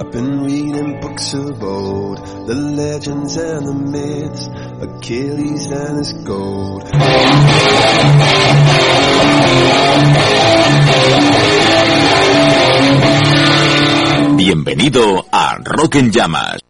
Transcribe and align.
I've 0.00 0.12
been 0.12 0.44
reading 0.44 1.00
books 1.00 1.34
of 1.34 1.62
old, 1.62 2.18
the 2.46 2.54
legends 2.54 3.36
and 3.36 3.66
the 3.66 3.74
myths, 3.74 4.46
Achilles 4.80 5.70
and 5.72 5.98
his 5.98 6.12
gold. 6.24 6.84
Bienvenido 14.36 15.26
a 15.32 15.58
Rock 15.64 15.96
en 15.96 16.12
Llamas. 16.12 16.67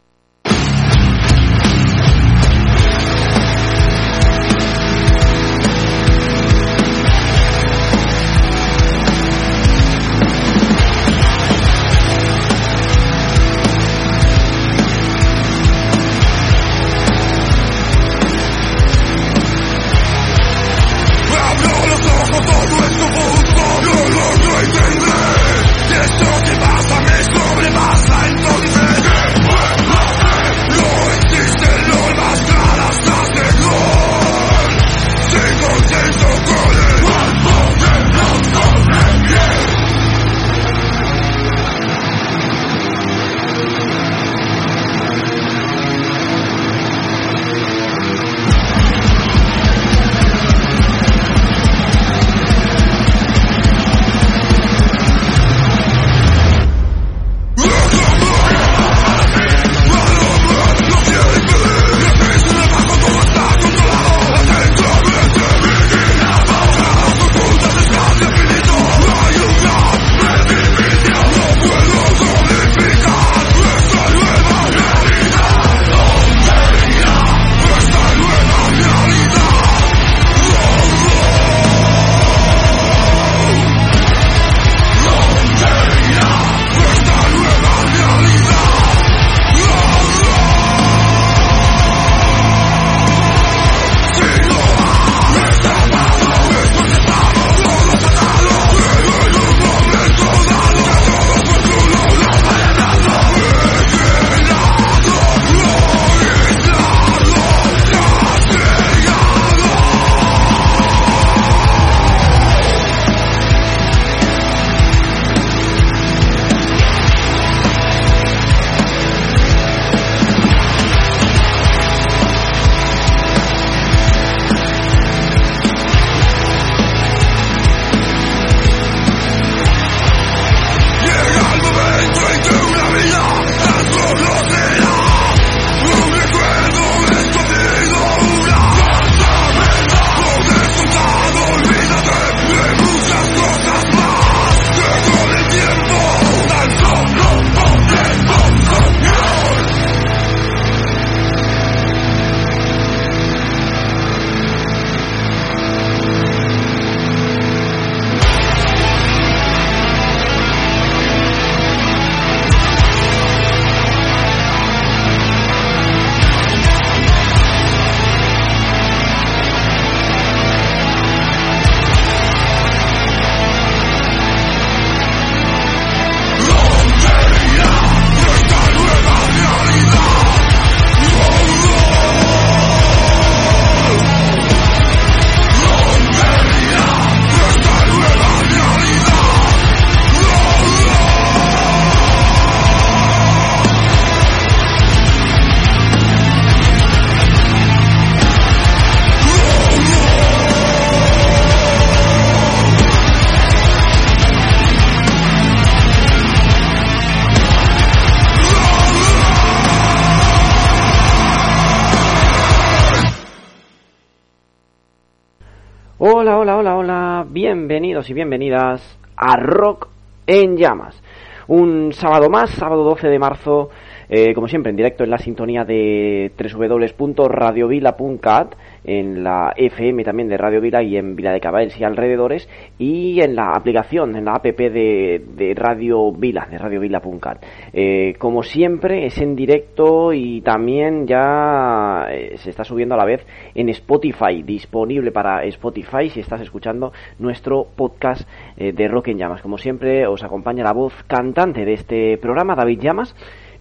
Hola, 216.00 216.38
hola, 216.38 216.56
hola, 216.56 216.76
hola, 216.76 217.26
bienvenidos 217.28 218.09
y 218.09 218.14
bienvenidas 218.14 218.97
a 219.16 219.34
Rock 219.34 219.88
en 220.28 220.56
Llamas. 220.56 221.03
Un 221.48 221.92
sábado 221.92 222.31
más, 222.31 222.50
sábado 222.50 222.84
12 222.84 223.09
de 223.09 223.19
marzo, 223.19 223.70
eh, 224.08 224.32
como 224.32 224.47
siempre 224.47 224.70
en 224.70 224.76
directo 224.76 225.03
en 225.03 225.10
la 225.10 225.19
sintonía 225.19 225.64
de 225.64 226.31
www.radiovila.cat 226.38 228.54
en 228.88 229.22
la 229.22 229.53
FM 229.54 230.03
también 230.03 230.31
de 230.31 230.38
Radio 230.38 230.62
Vila 230.62 230.82
y 230.82 230.97
en 230.97 231.15
Vila 231.15 231.32
de 231.32 231.41
Caballos 231.41 231.78
y 231.78 231.84
alrededores 231.84 232.49
y 232.78 233.21
en 233.21 233.37
la 233.37 233.53
aplicación, 233.54 234.16
en 234.16 234.25
la 234.25 234.32
app 234.37 234.47
de, 234.47 235.22
de 235.37 235.54
Radio 235.54 236.11
Vila, 236.11 236.49
de 236.50 236.56
Radio 236.56 236.81
Vila.cat. 236.81 237.44
Eh, 237.73 238.14
como 238.19 238.43
siempre 238.43 239.05
es 239.05 239.19
en 239.19 239.37
directo 239.37 240.14
y 240.14 240.40
también 240.40 241.06
ya 241.06 242.06
eh, 242.11 242.38
se 242.38 242.49
está 242.49 242.64
subiendo 242.64 242.94
a 242.94 242.99
la 242.99 243.05
vez 243.05 243.26
en 243.55 243.69
Spotify, 243.69 244.43
disponible 244.43 245.12
para 245.12 245.44
Spotify 245.44 246.08
si 246.08 246.20
estás 246.20 246.40
escuchando 246.40 246.93
nuestro 247.19 247.67
podcast 247.76 248.26
eh, 248.56 248.73
de 248.73 248.88
Rock 248.88 249.08
en 249.08 249.19
Llamas. 249.19 249.43
Como 249.43 249.58
siempre 249.58 250.06
os 250.06 250.25
acompaña 250.25 250.64
la 250.64 250.73
voz 250.73 250.94
cantante 251.06 251.67
de 251.67 251.75
este 251.75 252.17
programa, 252.17 252.55
David 252.55 252.81
Llamas. 252.81 253.14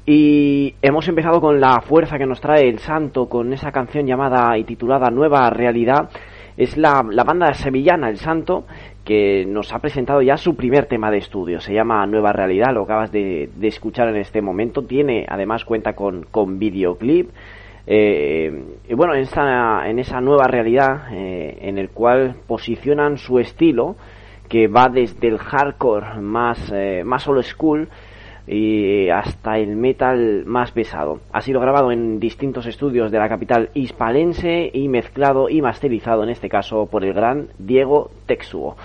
Y 0.09 0.73
hemos 0.81 1.05
empezado 1.09 1.41
con 1.41 1.59
la 1.59 1.81
fuerza 1.81 2.17
que 2.17 2.25
nos 2.25 2.39
trae 2.39 2.69
el 2.69 2.79
santo, 2.79 3.27
con 3.27 3.51
esa 3.51 3.73
canción 3.73 4.07
llamada 4.07 4.57
y 4.57 4.63
titulada 4.63 5.09
Nueva 5.09 5.49
Realidad. 5.49 6.09
Es 6.55 6.77
la, 6.77 7.03
banda 7.03 7.53
sevillana 7.53 8.09
El 8.09 8.15
Santo 8.15 8.65
que 9.03 9.45
nos 9.45 9.73
ha 9.73 9.79
presentado 9.79 10.21
ya 10.21 10.37
su 10.37 10.55
primer 10.55 10.85
tema 10.85 11.11
de 11.11 11.17
estudio. 11.17 11.59
Se 11.59 11.73
llama 11.73 12.07
Nueva 12.07 12.31
Realidad, 12.31 12.73
lo 12.73 12.83
acabas 12.83 13.11
de, 13.11 13.49
de 13.53 13.67
escuchar 13.67 14.07
en 14.07 14.15
este 14.15 14.41
momento. 14.41 14.83
Tiene, 14.83 15.25
además, 15.27 15.65
cuenta 15.65 15.91
con, 15.91 16.23
con 16.31 16.57
videoclip. 16.57 17.29
Eh, 17.85 18.63
y 18.87 18.93
bueno, 18.93 19.13
en 19.13 19.23
esa, 19.23 19.89
en 19.89 19.99
esa 19.99 20.21
nueva 20.21 20.47
realidad 20.47 21.07
eh, 21.11 21.57
en 21.63 21.77
el 21.77 21.89
cual 21.89 22.37
posicionan 22.47 23.17
su 23.17 23.39
estilo, 23.39 23.97
que 24.47 24.69
va 24.69 24.87
desde 24.87 25.27
el 25.27 25.37
hardcore 25.37 26.21
más, 26.21 26.71
eh, 26.73 27.03
más 27.03 27.27
old 27.27 27.43
school, 27.43 27.89
y 28.47 29.09
hasta 29.09 29.57
el 29.57 29.75
metal 29.75 30.45
más 30.45 30.71
pesado. 30.71 31.19
Ha 31.33 31.41
sido 31.41 31.59
grabado 31.59 31.91
en 31.91 32.19
distintos 32.19 32.65
estudios 32.65 33.11
de 33.11 33.19
la 33.19 33.27
capital 33.27 33.69
hispalense 33.73 34.71
y 34.73 34.87
mezclado 34.87 35.49
y 35.49 35.61
masterizado 35.61 36.23
en 36.23 36.29
este 36.29 36.47
caso 36.47 36.85
por 36.85 37.03
el 37.03 37.13
gran 37.13 37.49
Diego 37.59 38.09
Texuo. 38.25 38.77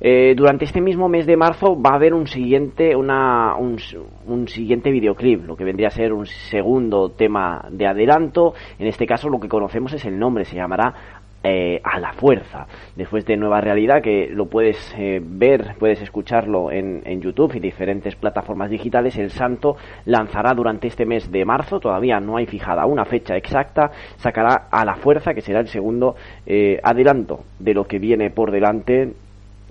Eh, 0.00 0.34
durante 0.36 0.64
este 0.64 0.80
mismo 0.80 1.08
mes 1.08 1.24
de 1.24 1.36
marzo 1.36 1.80
va 1.80 1.90
a 1.90 1.94
haber 1.94 2.14
un 2.14 2.26
siguiente, 2.26 2.96
una, 2.96 3.56
un, 3.56 3.78
un, 4.26 4.48
siguiente 4.48 4.90
videoclip, 4.90 5.46
lo 5.46 5.56
que 5.56 5.64
vendría 5.64 5.88
a 5.88 5.92
ser 5.92 6.12
un 6.12 6.26
segundo 6.26 7.10
tema 7.10 7.64
de 7.70 7.86
adelanto. 7.86 8.54
En 8.78 8.88
este 8.88 9.06
caso 9.06 9.28
lo 9.28 9.38
que 9.38 9.48
conocemos 9.48 9.92
es 9.92 10.04
el 10.04 10.18
nombre, 10.18 10.44
se 10.44 10.56
llamará 10.56 11.22
eh, 11.46 11.78
a 11.84 12.00
la 12.00 12.14
fuerza. 12.14 12.66
Después 12.96 13.26
de 13.26 13.36
Nueva 13.36 13.60
Realidad, 13.60 14.00
que 14.02 14.28
lo 14.30 14.46
puedes 14.46 14.94
eh, 14.96 15.20
ver, 15.22 15.74
puedes 15.78 16.00
escucharlo 16.00 16.72
en, 16.72 17.02
en, 17.04 17.20
YouTube 17.20 17.54
y 17.56 17.60
diferentes 17.60 18.16
plataformas 18.16 18.70
digitales, 18.70 19.18
El 19.18 19.30
Santo 19.30 19.76
lanzará 20.06 20.54
durante 20.54 20.86
este 20.86 21.04
mes 21.04 21.30
de 21.30 21.44
marzo, 21.44 21.80
todavía 21.80 22.18
no 22.18 22.38
hay 22.38 22.46
fijada 22.46 22.86
una 22.86 23.04
fecha 23.04 23.36
exacta, 23.36 23.90
sacará 24.16 24.68
a 24.70 24.86
la 24.86 24.96
fuerza, 24.96 25.34
que 25.34 25.42
será 25.42 25.60
el 25.60 25.68
segundo 25.68 26.16
eh, 26.46 26.80
adelanto 26.82 27.40
de 27.58 27.74
lo 27.74 27.84
que 27.84 27.98
viene 27.98 28.30
por 28.30 28.50
delante 28.50 29.12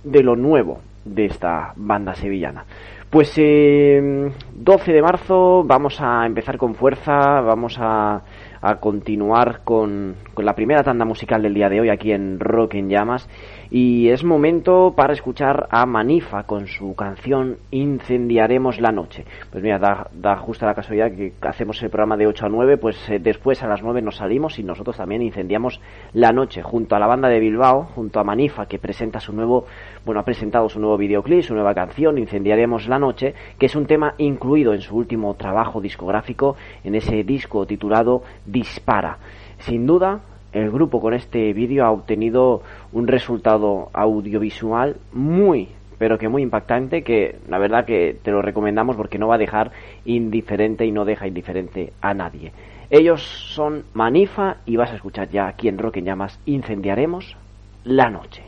de 0.03 0.23
lo 0.23 0.35
nuevo 0.35 0.79
de 1.05 1.25
esta 1.25 1.73
banda 1.75 2.13
sevillana. 2.13 2.65
Pues 3.09 3.31
eh, 3.37 4.31
12 4.55 4.91
de 4.91 5.01
marzo 5.01 5.63
vamos 5.63 5.99
a 6.01 6.25
empezar 6.25 6.57
con 6.57 6.73
fuerza, 6.73 7.41
vamos 7.41 7.77
a 7.79 8.21
a 8.63 8.77
continuar 8.77 9.61
con, 9.65 10.15
la 10.37 10.55
primera 10.55 10.83
tanda 10.83 11.03
musical 11.03 11.41
del 11.41 11.53
día 11.53 11.67
de 11.67 11.81
hoy 11.81 11.89
aquí 11.89 12.13
en 12.13 12.39
Rock 12.39 12.75
en 12.75 12.89
Llamas 12.89 13.27
y 13.75 14.09
es 14.09 14.23
momento 14.23 14.93
para 14.95 15.13
escuchar 15.13 15.67
a 15.71 15.87
Manifa 15.87 16.43
con 16.43 16.67
su 16.67 16.93
canción 16.93 17.57
Incendiaremos 17.71 18.79
la 18.79 18.91
noche. 18.91 19.25
Pues 19.49 19.63
mira, 19.63 19.79
da, 19.79 20.35
justa 20.35 20.67
la 20.67 20.75
casualidad 20.75 21.11
que 21.11 21.33
hacemos 21.41 21.81
el 21.81 21.89
programa 21.89 22.15
de 22.15 22.27
8 22.27 22.45
a 22.45 22.49
9, 22.49 22.77
pues 22.77 23.09
eh, 23.09 23.17
después 23.17 23.63
a 23.63 23.67
las 23.67 23.81
9 23.81 24.03
nos 24.03 24.17
salimos 24.17 24.59
y 24.59 24.63
nosotros 24.63 24.97
también 24.97 25.23
incendiamos 25.23 25.81
la 26.13 26.31
noche 26.31 26.61
junto 26.61 26.95
a 26.95 26.99
la 26.99 27.07
banda 27.07 27.29
de 27.29 27.39
Bilbao, 27.39 27.85
junto 27.95 28.19
a 28.19 28.23
Manifa 28.23 28.67
que 28.67 28.77
presenta 28.77 29.19
su 29.19 29.33
nuevo, 29.33 29.65
bueno, 30.05 30.21
ha 30.21 30.23
presentado 30.23 30.69
su 30.69 30.79
nuevo 30.79 30.95
videoclip, 30.95 31.41
su 31.41 31.55
nueva 31.55 31.73
canción 31.73 32.19
Incendiaremos 32.19 32.87
la 32.87 32.99
noche, 32.99 33.33
que 33.57 33.65
es 33.65 33.75
un 33.75 33.87
tema 33.87 34.13
incluido 34.19 34.75
en 34.75 34.81
su 34.81 34.95
último 34.95 35.33
trabajo 35.33 35.81
discográfico, 35.81 36.55
en 36.83 36.93
ese 36.93 37.23
disco 37.23 37.65
titulado 37.65 38.21
Dispara. 38.45 39.17
Sin 39.57 39.87
duda, 39.87 40.21
el 40.53 40.71
grupo 40.71 41.01
con 41.01 41.13
este 41.13 41.51
vídeo 41.53 41.85
ha 41.85 41.91
obtenido 41.91 42.61
un 42.91 43.07
resultado 43.07 43.89
audiovisual 43.93 44.95
muy 45.11 45.69
pero 45.97 46.17
que 46.17 46.27
muy 46.27 46.41
impactante 46.41 47.01
que 47.01 47.37
la 47.47 47.57
verdad 47.59 47.85
que 47.85 48.17
te 48.21 48.31
lo 48.31 48.41
recomendamos 48.41 48.97
porque 48.97 49.17
no 49.17 49.27
va 49.27 49.35
a 49.35 49.37
dejar 49.37 49.71
indiferente 50.03 50.85
y 50.85 50.91
no 50.91 51.05
deja 51.05 51.27
indiferente 51.27 51.93
a 52.01 52.13
nadie. 52.13 52.51
Ellos 52.89 53.21
son 53.21 53.83
Manifa 53.93 54.57
y 54.65 54.75
vas 54.75 54.91
a 54.91 54.95
escuchar 54.95 55.29
ya 55.29 55.47
aquí 55.47 55.69
en 55.69 55.77
Rock 55.77 55.97
en 55.97 56.05
Llamas 56.05 56.39
Incendiaremos 56.45 57.37
la 57.85 58.09
noche. 58.09 58.43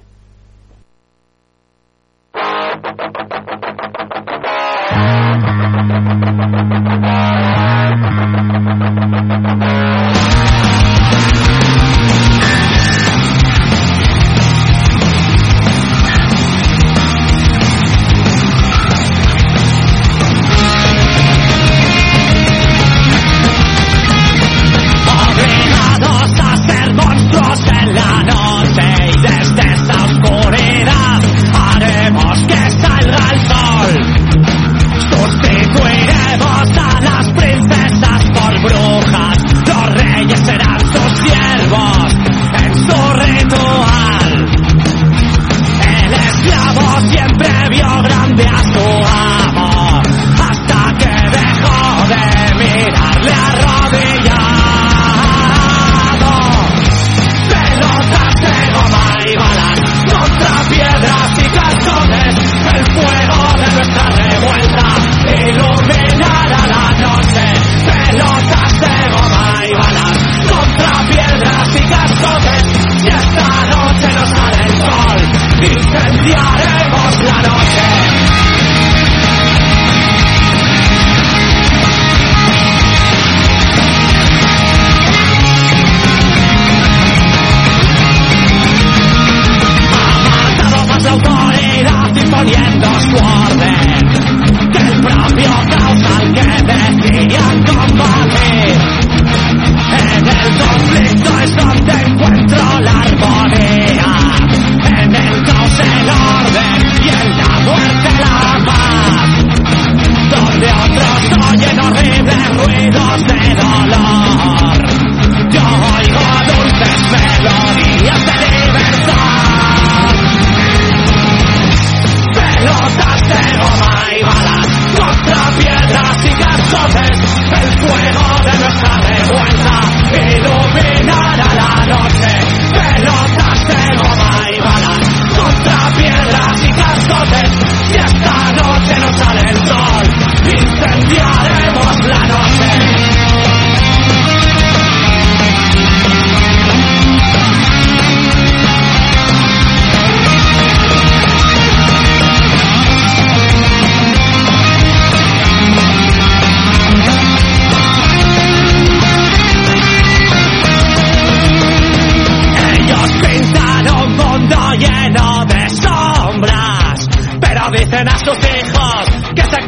Y 167.96 169.40
esta 169.40 169.60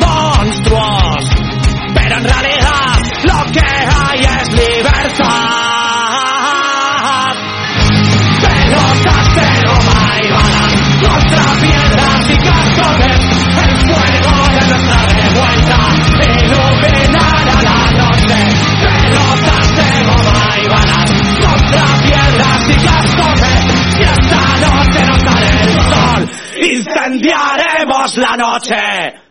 noche 0.00 0.25
incendiaremos 26.72 28.16
la 28.16 28.36
noche. 28.36 29.26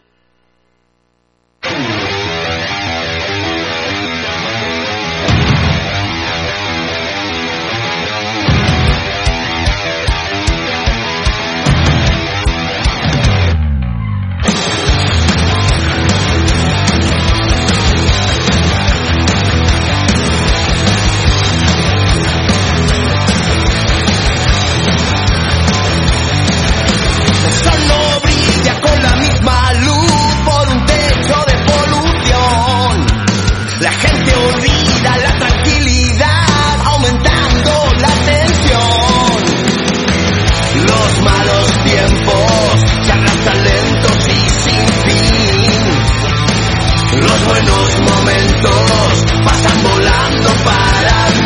momentos 48.26 49.26
pasan 49.44 49.84
volando 49.84 50.50
para 50.64 51.30
mí. 51.42 51.45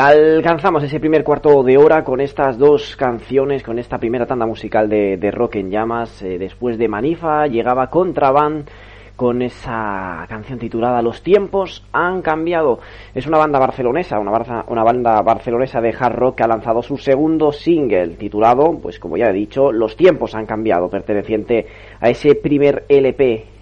Alcanzamos 0.00 0.82
ese 0.82 0.98
primer 0.98 1.22
cuarto 1.22 1.62
de 1.62 1.76
hora 1.76 2.04
con 2.04 2.20
estas 2.20 2.56
dos 2.56 2.96
canciones, 2.96 3.62
con 3.62 3.78
esta 3.78 3.98
primera 3.98 4.26
tanda 4.26 4.46
musical 4.46 4.88
de, 4.88 5.30
Rock 5.30 5.56
en 5.56 5.70
Llamas. 5.70 6.22
Eh, 6.22 6.38
después 6.38 6.78
de 6.78 6.88
Manifa 6.88 7.46
llegaba 7.46 7.90
Contraband 7.90 8.68
con 9.14 9.42
esa 9.42 10.24
canción 10.28 10.58
titulada 10.58 11.02
Los 11.02 11.22
tiempos 11.22 11.84
han 11.92 12.22
cambiado. 12.22 12.78
Es 13.14 13.26
una 13.26 13.36
banda 13.36 13.58
barcelonesa, 13.58 14.18
una, 14.18 14.64
una 14.68 14.82
banda 14.82 15.20
barcelonesa 15.20 15.82
de 15.82 15.94
hard 15.98 16.16
rock 16.16 16.36
que 16.36 16.44
ha 16.44 16.48
lanzado 16.48 16.80
su 16.82 16.96
segundo 16.96 17.52
single 17.52 18.16
titulado, 18.16 18.78
pues 18.80 18.98
como 18.98 19.18
ya 19.18 19.26
he 19.26 19.32
dicho, 19.34 19.70
Los 19.70 19.96
tiempos 19.96 20.34
han 20.34 20.46
cambiado, 20.46 20.88
perteneciente 20.88 21.66
a 22.00 22.08
ese 22.08 22.34
primer 22.36 22.86
LP 22.88 23.59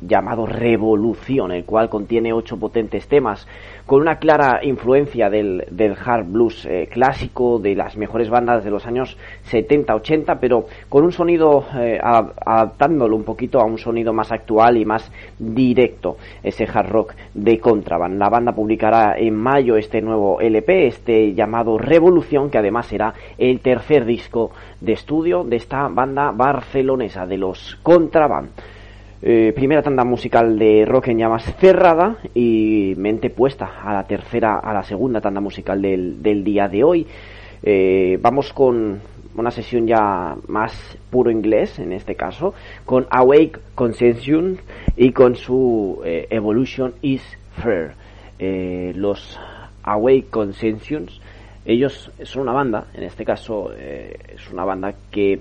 llamado 0.00 0.46
Revolución, 0.46 1.52
el 1.52 1.64
cual 1.64 1.88
contiene 1.88 2.32
ocho 2.32 2.58
potentes 2.58 3.06
temas, 3.08 3.46
con 3.86 4.00
una 4.00 4.16
clara 4.16 4.60
influencia 4.62 5.28
del, 5.28 5.64
del 5.70 5.94
hard 6.02 6.26
blues 6.26 6.66
eh, 6.66 6.88
clásico, 6.90 7.58
de 7.58 7.74
las 7.74 7.96
mejores 7.96 8.30
bandas 8.30 8.64
de 8.64 8.70
los 8.70 8.86
años 8.86 9.16
70-80, 9.50 10.38
pero 10.40 10.66
con 10.88 11.04
un 11.04 11.12
sonido, 11.12 11.64
eh, 11.76 11.98
adaptándolo 12.02 13.16
un 13.16 13.24
poquito 13.24 13.60
a 13.60 13.64
un 13.64 13.78
sonido 13.78 14.12
más 14.12 14.32
actual 14.32 14.76
y 14.76 14.84
más 14.84 15.10
directo, 15.38 16.16
ese 16.42 16.64
hard 16.64 16.90
rock 16.90 17.14
de 17.34 17.58
Contraband. 17.58 18.18
La 18.18 18.30
banda 18.30 18.52
publicará 18.52 19.16
en 19.18 19.34
mayo 19.34 19.76
este 19.76 20.00
nuevo 20.00 20.40
LP, 20.40 20.86
este 20.86 21.34
llamado 21.34 21.78
Revolución, 21.78 22.50
que 22.50 22.58
además 22.58 22.86
será 22.86 23.14
el 23.38 23.60
tercer 23.60 24.04
disco 24.04 24.50
de 24.80 24.92
estudio 24.92 25.44
de 25.44 25.56
esta 25.56 25.88
banda 25.88 26.30
barcelonesa, 26.32 27.26
de 27.26 27.38
los 27.38 27.78
Contraband. 27.82 28.50
Eh, 29.26 29.54
primera 29.54 29.80
tanda 29.80 30.04
musical 30.04 30.58
de 30.58 30.84
rock 30.84 31.08
en 31.08 31.16
llamas 31.16 31.44
cerrada 31.58 32.18
y 32.34 32.92
mente 32.98 33.30
puesta 33.30 33.80
a 33.82 33.94
la 33.94 34.04
tercera, 34.06 34.58
a 34.58 34.74
la 34.74 34.82
segunda 34.82 35.22
tanda 35.22 35.40
musical 35.40 35.80
del, 35.80 36.22
del 36.22 36.44
día 36.44 36.68
de 36.68 36.84
hoy. 36.84 37.06
Eh, 37.62 38.18
vamos 38.20 38.52
con 38.52 39.00
una 39.34 39.50
sesión 39.50 39.86
ya 39.86 40.36
más 40.46 40.98
puro 41.08 41.30
inglés 41.30 41.78
en 41.78 41.94
este 41.94 42.16
caso, 42.16 42.52
con 42.84 43.06
Awake 43.08 43.60
Consensus 43.74 44.58
y 44.94 45.12
con 45.12 45.36
su 45.36 46.02
eh, 46.04 46.26
Evolution 46.28 46.92
is 47.00 47.22
Fair. 47.62 47.92
los 48.94 49.40
Awake 49.84 50.26
Consensus, 50.28 51.22
ellos 51.64 52.10
son 52.24 52.42
una 52.42 52.52
banda, 52.52 52.88
en 52.92 53.04
este 53.04 53.24
caso 53.24 53.72
es 53.72 54.50
una 54.52 54.66
banda 54.66 54.92
que 55.10 55.40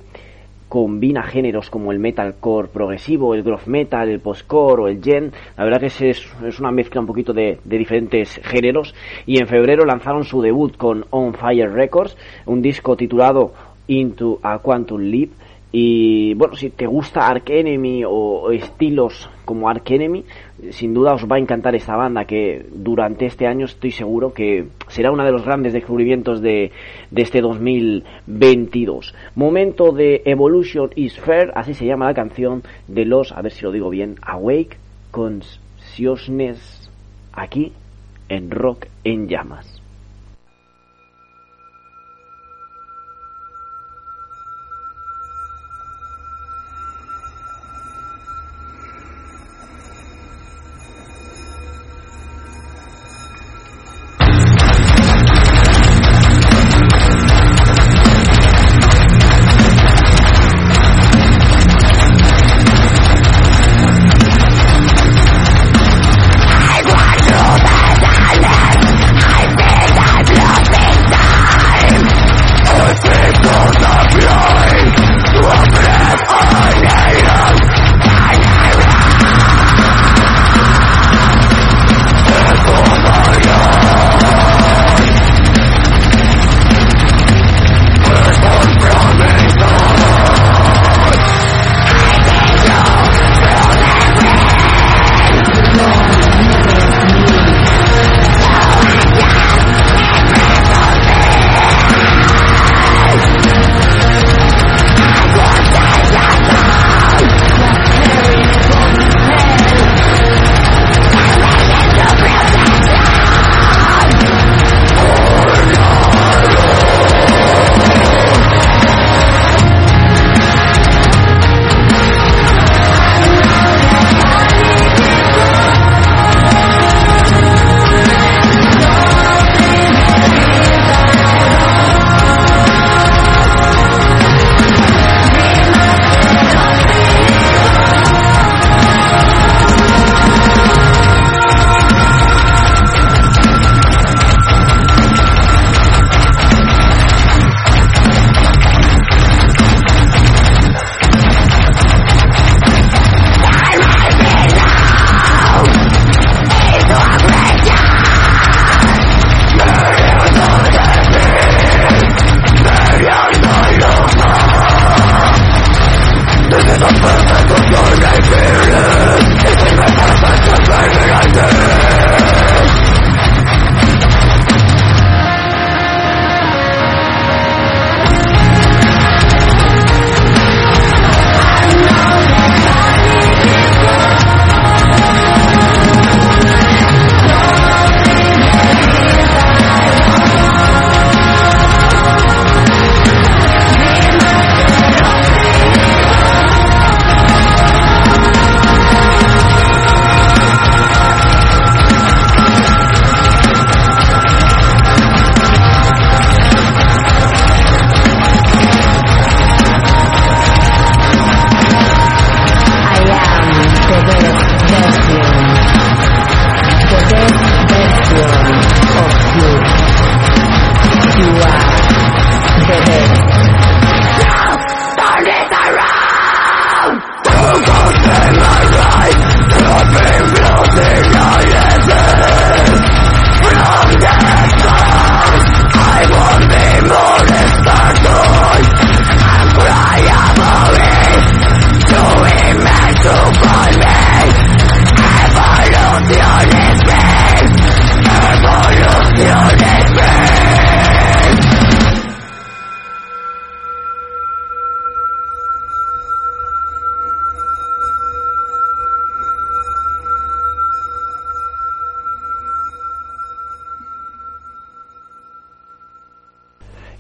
combina 0.74 1.22
géneros 1.22 1.70
como 1.70 1.92
el 1.92 2.00
metalcore 2.00 2.68
progresivo, 2.68 3.36
el 3.36 3.44
groove 3.44 3.68
metal, 3.68 4.10
el 4.10 4.20
postcore 4.20 4.82
o 4.82 4.88
el 4.88 5.04
gen. 5.04 5.32
La 5.56 5.66
verdad 5.66 5.80
que 5.80 5.86
es, 5.86 6.02
es 6.02 6.60
una 6.60 6.72
mezcla 6.72 7.00
un 7.00 7.06
poquito 7.06 7.32
de, 7.32 7.60
de, 7.64 7.78
diferentes 7.78 8.42
géneros. 8.44 8.96
Y 9.28 9.40
en 9.40 9.46
febrero 9.46 9.86
lanzaron 9.86 10.24
su 10.24 10.42
debut 10.42 10.76
con 10.76 11.06
On 11.12 11.36
Fire 11.36 11.72
Records, 11.72 12.18
un 12.48 12.64
disco 12.64 12.98
titulado 12.98 13.54
Into 13.86 14.40
a 14.42 14.58
Quantum 14.58 15.02
Leap 15.02 15.30
y 15.76 16.36
bueno, 16.36 16.56
si 16.56 16.70
te 16.70 16.86
gusta 16.86 17.28
Ark 17.28 17.50
Enemy 17.50 18.04
o, 18.06 18.52
estilos 18.52 19.28
como 19.44 19.68
Ark 19.68 19.90
Enemy, 19.90 20.24
sin 20.70 20.94
duda 20.94 21.16
os 21.16 21.26
va 21.26 21.38
a 21.38 21.40
encantar 21.40 21.74
esta 21.76 21.96
banda 21.96 22.26
que 22.26 22.64
durante 22.72 23.26
este 23.26 23.48
año 23.48 23.66
estoy 23.66 23.90
seguro 23.90 24.34
que 24.34 24.68
será 24.88 25.12
uno 25.12 25.26
de 25.26 25.32
los 25.32 25.44
grandes 25.44 25.74
descubrimientos 25.74 26.44
de, 26.44 26.72
de 27.10 27.22
este 27.24 27.42
2022. 27.42 29.16
Momento 29.34 29.92
de 29.92 30.22
Evolution 30.26 30.92
is 30.96 31.20
Fair, 31.20 31.52
así 31.56 31.74
se 31.74 31.88
llama 31.88 32.06
la 32.06 32.14
canción 32.14 32.62
de 32.88 33.06
los, 33.06 33.32
a 33.32 33.42
ver 33.42 33.52
si 33.52 33.64
lo 33.64 33.72
digo 33.72 33.90
bien, 33.90 34.18
Awake 34.22 34.78
Consciousness 35.10 36.92
aquí 37.34 37.74
en 38.30 38.52
Rock 38.52 38.86
en 39.04 39.28
Llamas. 39.28 39.73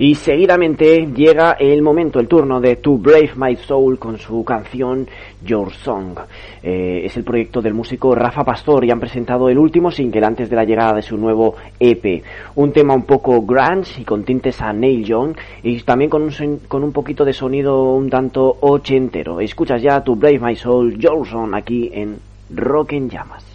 Y 0.05 0.15
seguidamente 0.15 1.07
llega 1.15 1.53
el 1.53 1.81
momento, 1.81 2.19
el 2.19 2.27
turno 2.27 2.59
de 2.59 2.75
To 2.75 2.97
Brave 2.97 3.31
My 3.37 3.55
Soul 3.55 3.97
con 3.97 4.17
su 4.17 4.43
canción 4.43 5.07
Your 5.41 5.71
Song. 5.71 6.19
Eh, 6.61 7.03
es 7.05 7.15
el 7.15 7.23
proyecto 7.23 7.61
del 7.61 7.73
músico 7.73 8.13
Rafa 8.13 8.43
Pastor 8.43 8.83
y 8.83 8.91
han 8.91 8.99
presentado 8.99 9.47
el 9.47 9.57
último 9.57 9.91
single 9.91 10.25
antes 10.25 10.49
de 10.49 10.57
la 10.57 10.65
llegada 10.65 10.91
de 10.91 11.03
su 11.03 11.15
nuevo 11.15 11.55
EP. 11.79 12.21
Un 12.55 12.73
tema 12.73 12.93
un 12.93 13.05
poco 13.05 13.43
grunge 13.43 14.01
y 14.01 14.03
con 14.03 14.25
tintes 14.25 14.59
a 14.61 14.73
Neil 14.73 15.05
Young 15.05 15.37
y 15.63 15.79
también 15.83 16.09
con 16.09 16.23
un, 16.23 16.59
con 16.67 16.83
un 16.83 16.91
poquito 16.91 17.23
de 17.23 17.31
sonido 17.31 17.93
un 17.93 18.09
tanto 18.09 18.57
ochentero. 18.59 19.39
Escuchas 19.39 19.81
ya 19.81 20.03
To 20.03 20.17
Brave 20.17 20.39
My 20.39 20.55
Soul, 20.57 20.97
Your 20.97 21.25
Song 21.25 21.55
aquí 21.55 21.89
en 21.93 22.17
Rock 22.53 22.91
en 22.91 23.09
Llamas. 23.09 23.52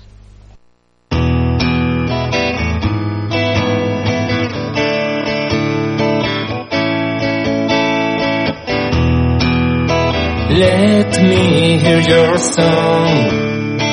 Let 10.59 11.23
me 11.23 11.79
hear 11.79 12.01
your 12.01 12.37
song. 12.37 13.29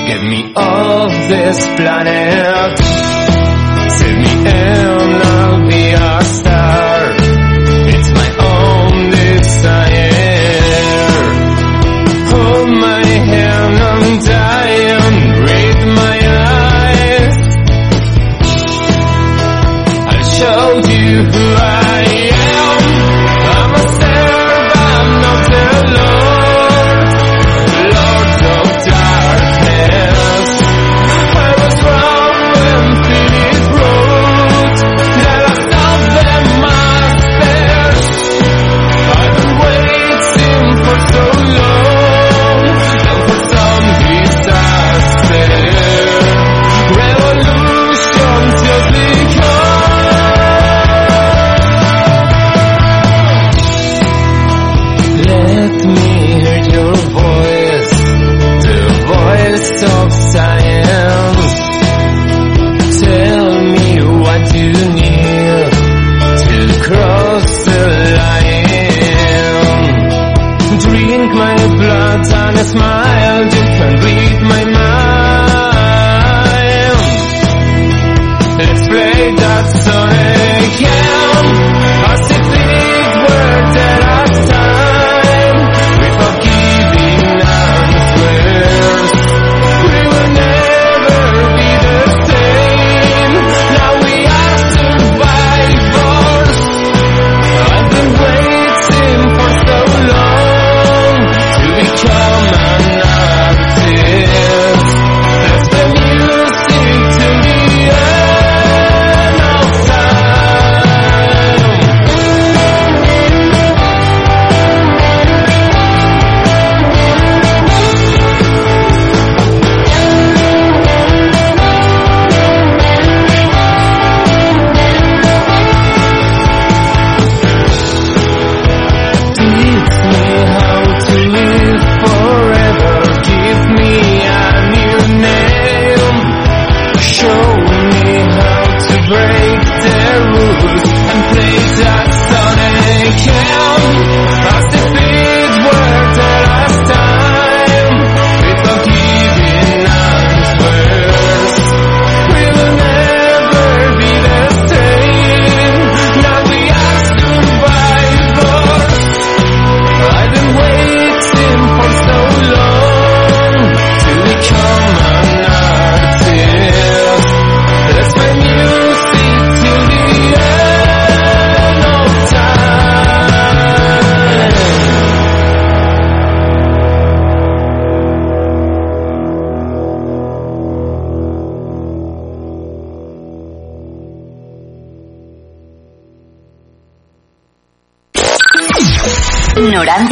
Get 0.07 0.21
me 0.23 0.51
off 0.55 1.11
this 1.29 1.67
planet. 1.77 2.79
Save 3.99 4.17
me 4.17 4.33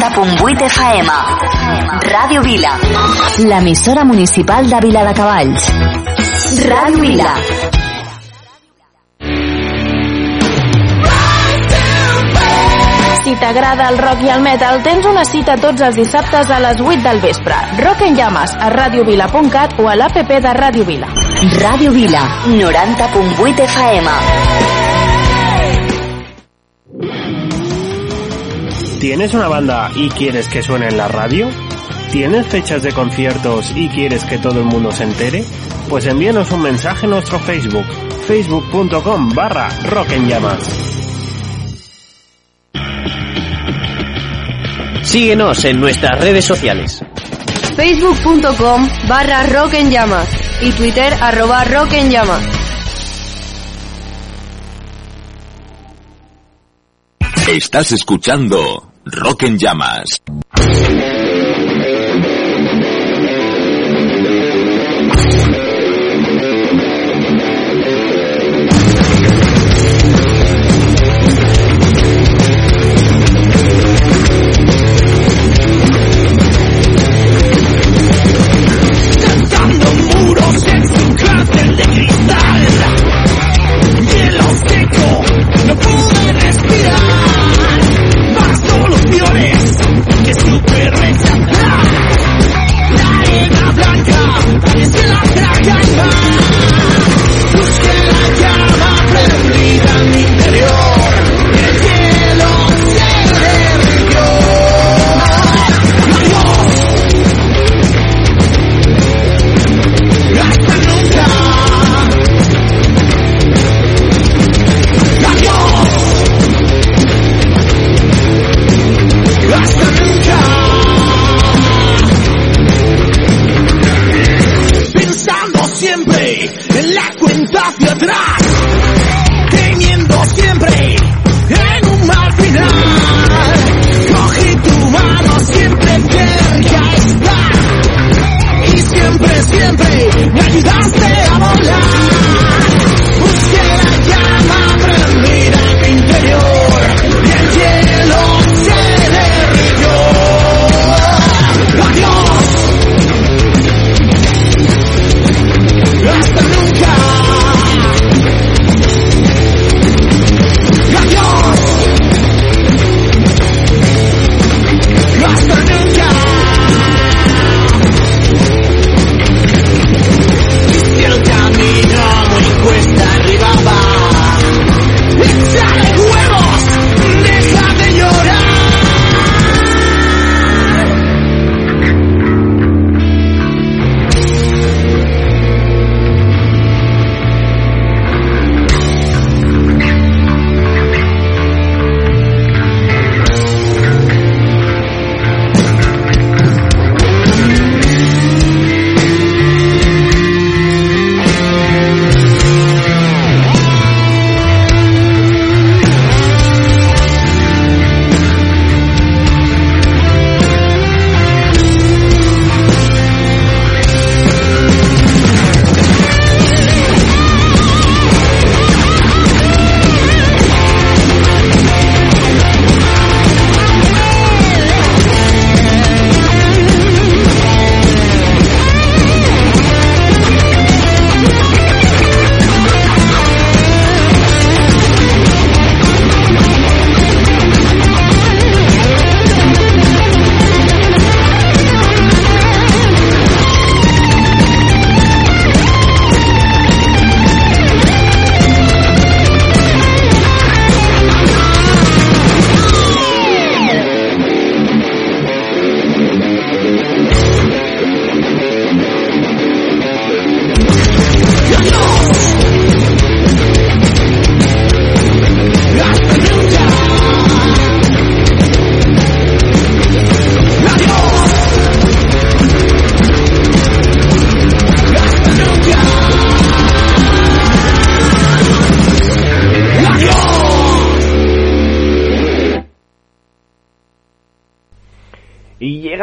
90.8 0.04 0.64
FM. 0.68 1.08
Ràdio 2.04 2.42
Vila. 2.42 2.74
L'emissora 3.48 4.04
municipal 4.04 4.68
de 4.68 4.80
Vila 4.84 5.04
de 5.06 5.14
Cavalls. 5.16 5.68
Ràdio 6.60 7.00
Vila. 7.00 7.30
Si 13.24 13.32
t'agrada 13.40 13.88
el 13.88 13.96
rock 13.96 14.26
i 14.26 14.28
el 14.34 14.44
metal, 14.44 14.82
tens 14.84 15.08
una 15.08 15.24
cita 15.24 15.56
tots 15.56 15.80
els 15.80 15.96
dissabtes 15.96 16.52
a 16.52 16.60
les 16.60 16.84
8 16.84 17.00
del 17.06 17.22
vespre. 17.24 17.56
Rock 17.80 18.04
en 18.04 18.18
llames 18.20 18.52
a 18.60 18.68
radiovila.cat 18.76 19.80
o 19.80 19.88
a 19.88 19.96
l'APP 19.96 20.36
de 20.36 20.52
Radio 20.60 20.84
Vila. 20.84 21.08
Radio 21.62 21.96
Vila, 21.96 22.28
90.8 22.52 23.64
FM. 23.72 24.93
¿Tienes 29.04 29.34
una 29.34 29.48
banda 29.48 29.90
y 29.94 30.08
quieres 30.08 30.48
que 30.48 30.62
suene 30.62 30.88
en 30.88 30.96
la 30.96 31.08
radio? 31.08 31.50
¿Tienes 32.10 32.46
fechas 32.46 32.82
de 32.82 32.90
conciertos 32.90 33.70
y 33.76 33.86
quieres 33.90 34.24
que 34.24 34.38
todo 34.38 34.60
el 34.60 34.64
mundo 34.64 34.90
se 34.92 35.04
entere? 35.04 35.44
Pues 35.90 36.06
envíanos 36.06 36.50
un 36.52 36.62
mensaje 36.62 37.04
en 37.04 37.10
nuestro 37.10 37.38
Facebook, 37.38 37.84
facebook.com 38.26 39.28
barra 39.34 39.68
rock 39.90 40.10
en 40.12 40.26
llamas. 40.26 40.58
Síguenos 45.02 45.62
en 45.66 45.80
nuestras 45.80 46.18
redes 46.18 46.46
sociales. 46.46 47.04
facebook.com 47.76 48.88
barra 49.06 49.44
rock 49.48 49.74
en 49.74 49.90
llamas 49.90 50.30
y 50.62 50.72
twitter 50.72 51.12
arroba 51.20 51.62
rock 51.64 51.92
en 51.92 52.10
llamas. 52.10 52.42
Estás 57.46 57.92
escuchando 57.92 58.83
Rock 59.06 59.42
en 59.42 59.58
Llamas. 59.58 60.22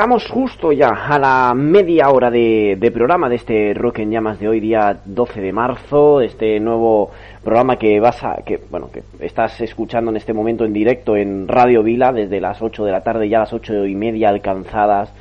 Llegamos 0.02 0.28
justo 0.32 0.72
ya 0.72 0.88
a 0.88 1.20
la 1.20 1.54
media 1.54 2.10
hora 2.10 2.32
de, 2.32 2.76
de, 2.76 2.90
programa 2.90 3.30
de 3.30 3.36
este 3.36 3.72
Rock 3.76 4.00
en 4.00 4.10
Llamas 4.10 4.40
de 4.40 4.48
hoy, 4.48 4.60
día 4.60 4.98
12 5.06 5.40
de 5.40 5.54
marzo, 5.54 6.22
este 6.22 6.60
nuevo 6.60 7.12
programa 7.44 7.76
que 7.76 8.00
vas 8.00 8.24
a, 8.24 8.38
que, 8.44 8.60
bueno, 8.72 8.90
que 8.92 9.04
estás 9.24 9.62
escuchando 9.62 10.10
en 10.10 10.18
este 10.18 10.34
momento 10.34 10.66
en 10.66 10.74
directo 10.74 11.16
en 11.16 11.48
Radio 11.48 11.84
Vila 11.84 12.12
desde 12.12 12.42
las 12.42 12.64
8 12.64 12.84
de 12.84 12.92
la 12.92 13.02
tarde, 13.02 13.30
ya 13.30 13.42
las 13.42 13.54
8 13.54 13.86
y 13.86 13.94
media 13.94 14.30
alcanzadas. 14.30 15.14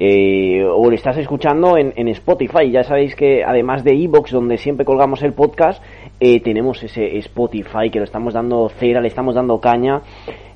Eh, 0.00 0.64
o 0.64 0.88
lo 0.88 0.94
estás 0.94 1.16
escuchando 1.16 1.76
en, 1.76 1.92
en, 1.96 2.06
Spotify. 2.08 2.70
Ya 2.70 2.84
sabéis 2.84 3.16
que 3.16 3.42
además 3.42 3.82
de 3.82 3.92
Evox, 3.92 4.30
donde 4.30 4.56
siempre 4.56 4.86
colgamos 4.86 5.24
el 5.24 5.32
podcast, 5.32 5.82
eh, 6.20 6.40
tenemos 6.40 6.82
ese 6.84 7.18
Spotify 7.18 7.90
que 7.90 7.98
lo 7.98 8.04
estamos 8.04 8.34
dando 8.34 8.68
cera, 8.68 9.00
le 9.00 9.08
estamos 9.08 9.34
dando 9.34 9.60
caña. 9.60 10.02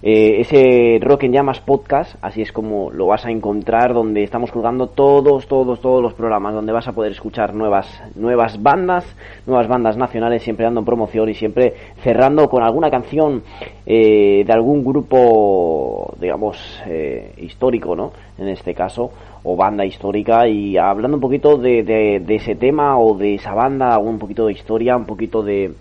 Eh, 0.04 0.40
ese 0.40 0.98
Rock 1.00 1.22
en 1.24 1.32
Llamas 1.32 1.60
podcast, 1.60 2.16
así 2.22 2.42
es 2.42 2.50
como 2.50 2.90
lo 2.90 3.06
vas 3.06 3.24
a 3.24 3.30
encontrar, 3.30 3.94
donde 3.94 4.24
estamos 4.24 4.50
colgando 4.50 4.88
todos, 4.88 5.46
todos, 5.46 5.80
todos 5.80 6.02
los 6.02 6.14
programas, 6.14 6.54
donde 6.54 6.72
vas 6.72 6.88
a 6.88 6.92
poder 6.92 7.12
escuchar 7.12 7.54
nuevas, 7.54 8.02
nuevas 8.16 8.60
bandas, 8.60 9.04
nuevas 9.46 9.68
bandas 9.68 9.96
nacionales, 9.96 10.42
siempre 10.42 10.64
dando 10.64 10.84
promoción 10.84 11.28
y 11.28 11.34
siempre 11.34 11.74
cerrando 12.02 12.48
con 12.48 12.64
alguna 12.64 12.90
canción 12.90 13.44
eh, 13.84 14.44
de 14.46 14.52
algún 14.52 14.84
grupo, 14.84 16.14
digamos, 16.20 16.80
eh, 16.86 17.32
histórico, 17.38 17.96
¿no? 17.96 18.12
En 18.38 18.48
este 18.48 18.74
caso, 18.74 19.10
o 19.42 19.56
banda 19.56 19.84
histórica, 19.84 20.46
y 20.46 20.76
hablando 20.76 21.16
un 21.16 21.20
poquito 21.20 21.56
de, 21.56 21.82
de, 21.82 22.20
de 22.20 22.34
ese 22.36 22.54
tema 22.54 22.98
o 22.98 23.16
de 23.16 23.34
esa 23.34 23.54
banda, 23.54 23.98
un 23.98 24.18
poquito 24.18 24.46
de 24.46 24.52
historia, 24.52 24.96
un 24.96 25.06
poquito 25.06 25.42
de 25.42 25.72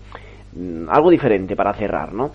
mm, 0.56 0.88
algo 0.88 1.10
diferente 1.10 1.54
para 1.54 1.74
cerrar, 1.74 2.12
¿no? 2.12 2.30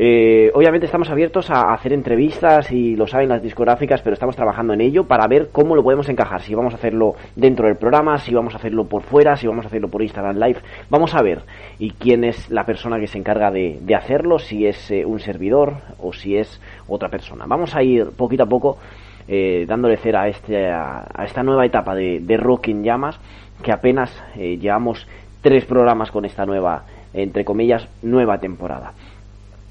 Eh, 0.00 0.52
obviamente 0.54 0.86
estamos 0.86 1.10
abiertos 1.10 1.50
a 1.50 1.72
hacer 1.72 1.92
entrevistas 1.92 2.70
y 2.70 2.94
lo 2.94 3.08
saben 3.08 3.28
las 3.28 3.42
discográficas, 3.42 4.00
pero 4.00 4.14
estamos 4.14 4.36
trabajando 4.36 4.72
en 4.72 4.80
ello 4.80 5.08
para 5.08 5.26
ver 5.26 5.48
cómo 5.50 5.74
lo 5.74 5.82
podemos 5.82 6.08
encajar. 6.08 6.40
Si 6.40 6.54
vamos 6.54 6.72
a 6.72 6.76
hacerlo 6.76 7.16
dentro 7.34 7.66
del 7.66 7.76
programa, 7.76 8.16
si 8.18 8.32
vamos 8.32 8.54
a 8.54 8.58
hacerlo 8.58 8.84
por 8.84 9.02
fuera, 9.02 9.34
si 9.34 9.48
vamos 9.48 9.64
a 9.64 9.68
hacerlo 9.68 9.88
por 9.88 10.00
Instagram 10.00 10.36
Live. 10.36 10.60
Vamos 10.88 11.16
a 11.16 11.22
ver. 11.22 11.40
Y 11.80 11.90
quién 11.90 12.22
es 12.22 12.48
la 12.48 12.64
persona 12.64 13.00
que 13.00 13.08
se 13.08 13.18
encarga 13.18 13.50
de, 13.50 13.80
hacerlo, 13.92 14.38
si 14.38 14.66
es 14.68 14.88
eh, 14.92 15.04
un 15.04 15.18
servidor 15.18 15.74
o 15.98 16.12
si 16.12 16.36
es 16.36 16.60
otra 16.86 17.08
persona. 17.08 17.46
Vamos 17.48 17.74
a 17.74 17.82
ir 17.82 18.10
poquito 18.16 18.44
a 18.44 18.46
poco 18.46 18.78
eh, 19.26 19.64
dándole 19.66 19.96
cera 19.96 20.22
a, 20.22 20.28
este, 20.28 20.70
a, 20.70 21.24
esta 21.24 21.42
nueva 21.42 21.66
etapa 21.66 21.96
de, 21.96 22.20
de 22.20 22.38
Llamas, 22.84 23.18
que 23.64 23.72
apenas 23.72 24.16
eh, 24.36 24.58
llevamos 24.58 25.08
tres 25.42 25.64
programas 25.64 26.12
con 26.12 26.24
esta 26.24 26.46
nueva, 26.46 26.84
entre 27.12 27.44
comillas, 27.44 27.88
nueva 28.00 28.38
temporada. 28.38 28.92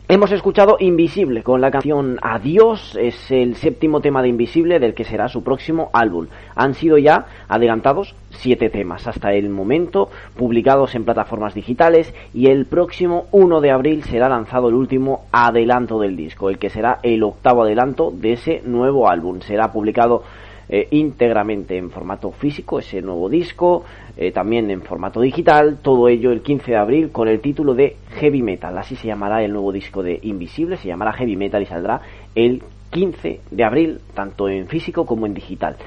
Hemos 0.09 0.31
escuchado 0.31 0.77
Invisible 0.79 1.43
con 1.43 1.59
la 1.59 1.69
canción 1.69 2.17
Adiós, 2.21 2.97
es 2.97 3.29
el 3.29 3.55
séptimo 3.57 3.99
tema 3.99 4.21
de 4.21 4.29
Invisible 4.29 4.79
del 4.79 4.93
que 4.93 5.03
será 5.03 5.27
su 5.27 5.43
próximo 5.43 5.89
álbum. 5.91 6.27
Han 6.55 6.75
sido 6.75 6.97
ya 6.97 7.25
adelantados 7.49 8.15
siete 8.29 8.69
temas 8.69 9.05
hasta 9.05 9.33
el 9.33 9.49
momento, 9.49 10.09
publicados 10.37 10.95
en 10.95 11.03
plataformas 11.03 11.55
digitales 11.55 12.13
y 12.33 12.47
el 12.47 12.67
próximo 12.67 13.25
1 13.33 13.59
de 13.59 13.71
abril 13.71 14.03
será 14.03 14.29
lanzado 14.29 14.69
el 14.69 14.75
último 14.75 15.25
adelanto 15.33 15.99
del 15.99 16.15
disco, 16.15 16.49
el 16.49 16.57
que 16.57 16.69
será 16.69 16.99
el 17.03 17.21
octavo 17.21 17.63
adelanto 17.63 18.09
de 18.09 18.31
ese 18.31 18.61
nuevo 18.63 19.09
álbum. 19.09 19.41
Será 19.41 19.73
publicado 19.73 20.23
eh, 20.69 20.87
íntegramente 20.91 21.77
en 21.77 21.89
formato 21.89 22.31
físico, 22.31 22.79
ese 22.79 23.01
nuevo 23.01 23.29
disco, 23.29 23.83
eh, 24.17 24.31
también 24.31 24.69
en 24.71 24.81
formato 24.81 25.21
digital, 25.21 25.79
todo 25.81 26.07
ello 26.07 26.31
el 26.31 26.41
15 26.41 26.71
de 26.71 26.77
abril 26.77 27.11
con 27.11 27.27
el 27.27 27.39
título 27.39 27.73
de 27.73 27.95
Heavy 28.19 28.41
Metal, 28.41 28.77
así 28.77 28.95
se 28.95 29.07
llamará 29.07 29.43
el 29.43 29.53
nuevo 29.53 29.71
disco 29.71 30.03
de 30.03 30.19
Invisible, 30.23 30.77
se 30.77 30.87
llamará 30.87 31.13
Heavy 31.13 31.35
Metal 31.35 31.61
y 31.61 31.65
saldrá 31.65 32.01
el 32.35 32.61
15 32.91 33.41
de 33.51 33.63
abril, 33.63 33.99
tanto 34.13 34.49
en 34.49 34.67
físico 34.67 35.05
como 35.05 35.25
en 35.25 35.33
digital. 35.33 35.77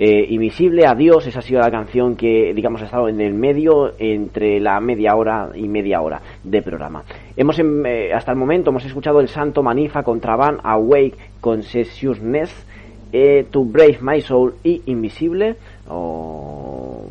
Eh, 0.00 0.26
Invisible, 0.28 0.86
Adiós, 0.86 1.26
esa 1.26 1.40
ha 1.40 1.42
sido 1.42 1.60
la 1.60 1.72
canción 1.72 2.14
que, 2.14 2.54
digamos, 2.54 2.80
ha 2.82 2.84
estado 2.84 3.08
en 3.08 3.20
el 3.20 3.34
medio 3.34 3.94
entre 3.98 4.60
la 4.60 4.78
media 4.78 5.16
hora 5.16 5.50
y 5.56 5.66
media 5.66 6.00
hora 6.00 6.20
de 6.44 6.62
programa. 6.62 7.02
Hemos, 7.36 7.58
eh, 7.58 8.12
hasta 8.14 8.30
el 8.30 8.38
momento, 8.38 8.70
hemos 8.70 8.84
escuchado 8.84 9.18
el 9.18 9.26
Santo 9.26 9.60
Manifa 9.64 10.04
contra 10.04 10.36
Van 10.36 10.58
Awake 10.62 11.16
con 11.40 11.64
Sessiousness, 11.64 12.64
eh, 13.12 13.46
To 13.50 13.64
Brave 13.64 13.98
My 14.00 14.20
Soul 14.20 14.54
y 14.62 14.82
Invisible. 14.86 15.56
Oh, 15.88 17.04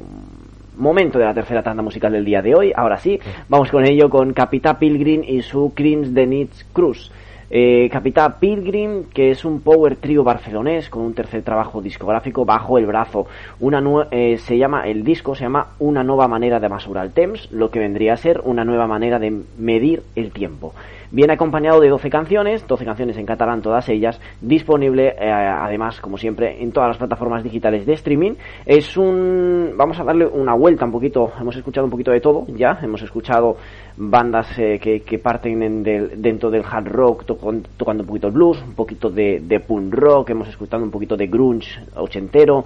momento 0.77 1.17
de 1.17 1.25
la 1.25 1.33
tercera 1.33 1.63
tanda 1.63 1.83
musical 1.83 2.11
del 2.11 2.25
día 2.25 2.41
de 2.41 2.55
hoy. 2.55 2.71
Ahora 2.75 2.97
sí, 2.97 3.19
vamos 3.49 3.71
con 3.71 3.85
ello 3.85 4.09
con 4.09 4.33
Capitá 4.33 4.77
Pilgrim 4.77 5.23
y 5.23 5.41
su 5.41 5.73
Crims 5.73 6.13
de 6.13 6.25
Nitz 6.27 6.65
Cruz. 6.71 7.11
Eh, 7.49 7.87
Capitá 7.89 8.39
Pilgrim, 8.39 9.05
que 9.13 9.31
es 9.31 9.45
un 9.45 9.61
power 9.61 9.95
trio 9.95 10.23
barcelonés 10.23 10.89
con 10.89 11.03
un 11.03 11.13
tercer 11.13 11.43
trabajo 11.43 11.81
discográfico 11.81 12.43
bajo 12.43 12.77
el 12.77 12.85
brazo. 12.85 13.27
Una 13.59 13.81
eh, 14.11 14.37
se 14.37 14.57
llama 14.57 14.83
el 14.87 15.03
disco 15.03 15.33
se 15.33 15.43
llama 15.43 15.67
Una 15.79 16.03
nueva 16.03 16.27
manera 16.27 16.59
de 16.59 16.67
mesurar 16.67 17.05
el 17.05 17.13
temps, 17.13 17.49
lo 17.51 17.69
que 17.69 17.79
vendría 17.79 18.13
a 18.13 18.17
ser 18.17 18.41
una 18.43 18.65
nueva 18.65 18.87
manera 18.87 19.17
de 19.17 19.43
medir 19.57 20.03
el 20.15 20.31
tiempo. 20.31 20.73
Viene 21.09 21.33
acompañado 21.33 21.79
de 21.79 21.87
12 21.87 22.09
canciones, 22.09 22.67
12 22.67 22.83
canciones 22.83 23.17
en 23.17 23.25
catalán 23.25 23.61
todas 23.61 23.87
ellas, 23.87 24.19
disponible 24.41 25.15
eh, 25.17 25.31
además, 25.31 26.01
como 26.01 26.17
siempre, 26.17 26.61
en 26.61 26.73
todas 26.73 26.89
las 26.89 26.97
plataformas 26.97 27.43
digitales 27.43 27.85
de 27.85 27.93
streaming. 27.93 28.33
Es 28.65 28.97
un... 28.97 29.71
vamos 29.77 29.97
a 30.01 30.03
darle 30.03 30.25
una 30.25 30.53
vuelta 30.53 30.83
un 30.83 30.91
poquito, 30.91 31.31
hemos 31.39 31.55
escuchado 31.55 31.85
un 31.85 31.91
poquito 31.91 32.11
de 32.11 32.19
todo 32.19 32.45
ya, 32.47 32.77
hemos 32.83 33.01
escuchado 33.01 33.55
bandas 33.97 34.47
eh, 34.59 34.79
que, 34.79 35.19
parten 35.19 35.63
en 35.63 35.83
del, 35.83 36.21
dentro 36.21 36.51
del 36.51 36.63
hard 36.63 36.87
rock 36.87 37.25
tocando, 37.25 38.03
un 38.03 38.07
poquito 38.07 38.27
el 38.27 38.33
blues, 38.33 38.61
un 38.61 38.73
poquito 38.73 39.09
de, 39.09 39.63
punk 39.67 39.93
rock, 39.93 40.29
hemos 40.29 40.47
escuchado 40.47 40.83
un 40.83 40.91
poquito 40.91 41.17
de 41.17 41.27
grunge 41.27 41.81
ochentero, 41.95 42.63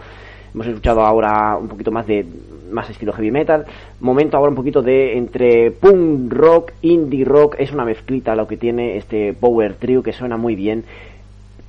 hemos 0.54 0.68
escuchado 0.68 1.02
ahora 1.02 1.58
un 1.58 1.70
poquito 1.70 1.92
más 1.92 2.06
de 2.06 2.26
más 2.70 2.90
estilo 2.90 3.14
heavy 3.14 3.32
metal, 3.32 3.66
momento 4.02 4.38
ahora 4.38 4.50
un 4.50 4.56
poquito 4.56 4.82
de 4.82 5.18
entre 5.18 5.72
punk 5.72 6.32
rock, 6.32 6.74
indie 6.82 7.26
rock, 7.26 7.56
es 7.60 7.72
una 7.72 7.86
mezclita 7.86 8.36
lo 8.36 8.48
que 8.48 8.58
tiene 8.58 8.98
este 8.98 9.34
power 9.34 9.76
trio 9.76 10.04
que 10.04 10.14
suena 10.14 10.38
muy 10.38 10.56
bien, 10.56 10.84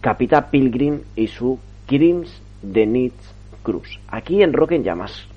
Capita 0.01 0.51
Pilgrim 0.51 1.01
y 1.15 1.29
su 1.29 1.59
Crims 1.87 2.43
de 2.63 2.87
Nitz 2.87 3.35
Cruz, 3.63 4.01
aquí 4.09 4.43
en 4.43 4.53
Rock 4.53 4.73
en 4.73 4.83
Llamas. 4.83 5.32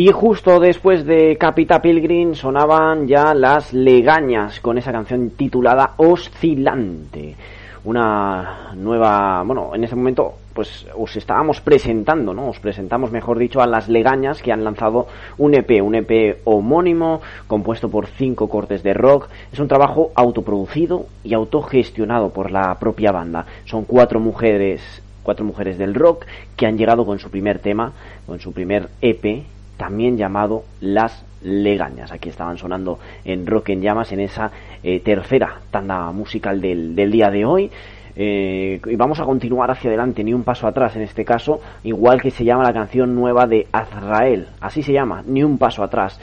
Y 0.00 0.12
justo 0.12 0.60
después 0.60 1.04
de 1.04 1.36
Capita 1.36 1.82
Pilgrim 1.82 2.36
sonaban 2.36 3.08
ya 3.08 3.34
las 3.34 3.72
legañas 3.72 4.60
con 4.60 4.78
esa 4.78 4.92
canción 4.92 5.30
titulada 5.30 5.94
Oscilante. 5.96 7.34
Una 7.82 8.70
nueva, 8.76 9.42
bueno, 9.42 9.74
en 9.74 9.82
ese 9.82 9.96
momento 9.96 10.34
pues 10.54 10.86
os 10.96 11.16
estábamos 11.16 11.60
presentando, 11.60 12.32
¿no? 12.32 12.50
Os 12.50 12.60
presentamos, 12.60 13.10
mejor 13.10 13.40
dicho, 13.40 13.60
a 13.60 13.66
las 13.66 13.88
legañas 13.88 14.40
que 14.40 14.52
han 14.52 14.62
lanzado 14.62 15.08
un 15.36 15.56
EP, 15.56 15.82
un 15.82 15.96
EP 15.96 16.42
homónimo, 16.44 17.20
compuesto 17.48 17.90
por 17.90 18.06
cinco 18.06 18.48
cortes 18.48 18.84
de 18.84 18.94
rock. 18.94 19.28
Es 19.52 19.58
un 19.58 19.66
trabajo 19.66 20.12
autoproducido 20.14 21.06
y 21.24 21.34
autogestionado 21.34 22.30
por 22.30 22.52
la 22.52 22.72
propia 22.78 23.10
banda. 23.10 23.46
Son 23.64 23.82
cuatro 23.82 24.20
mujeres, 24.20 24.80
cuatro 25.24 25.44
mujeres 25.44 25.76
del 25.76 25.96
rock 25.96 26.24
que 26.56 26.66
han 26.66 26.78
llegado 26.78 27.04
con 27.04 27.18
su 27.18 27.32
primer 27.32 27.58
tema, 27.58 27.94
con 28.28 28.38
su 28.38 28.52
primer 28.52 28.90
EP, 29.00 29.44
también 29.78 30.18
llamado 30.18 30.64
Las 30.82 31.24
Legañas. 31.42 32.12
Aquí 32.12 32.28
estaban 32.28 32.58
sonando 32.58 32.98
en 33.24 33.46
Rock 33.46 33.70
en 33.70 33.80
Llamas 33.80 34.12
en 34.12 34.20
esa 34.20 34.50
eh, 34.82 35.00
tercera 35.00 35.60
tanda 35.70 36.12
musical 36.12 36.60
del, 36.60 36.94
del 36.94 37.10
día 37.10 37.30
de 37.30 37.46
hoy. 37.46 37.70
Eh, 38.20 38.80
y 38.84 38.96
vamos 38.96 39.20
a 39.20 39.24
continuar 39.24 39.70
hacia 39.70 39.90
adelante, 39.90 40.24
ni 40.24 40.34
un 40.34 40.42
paso 40.42 40.66
atrás 40.66 40.96
en 40.96 41.02
este 41.02 41.24
caso, 41.24 41.60
igual 41.84 42.20
que 42.20 42.32
se 42.32 42.44
llama 42.44 42.64
la 42.64 42.72
canción 42.72 43.14
nueva 43.14 43.46
de 43.46 43.68
Azrael, 43.70 44.48
así 44.60 44.82
se 44.82 44.92
llama, 44.92 45.22
ni 45.24 45.44
un 45.44 45.56
paso 45.56 45.84
atrás. 45.84 46.18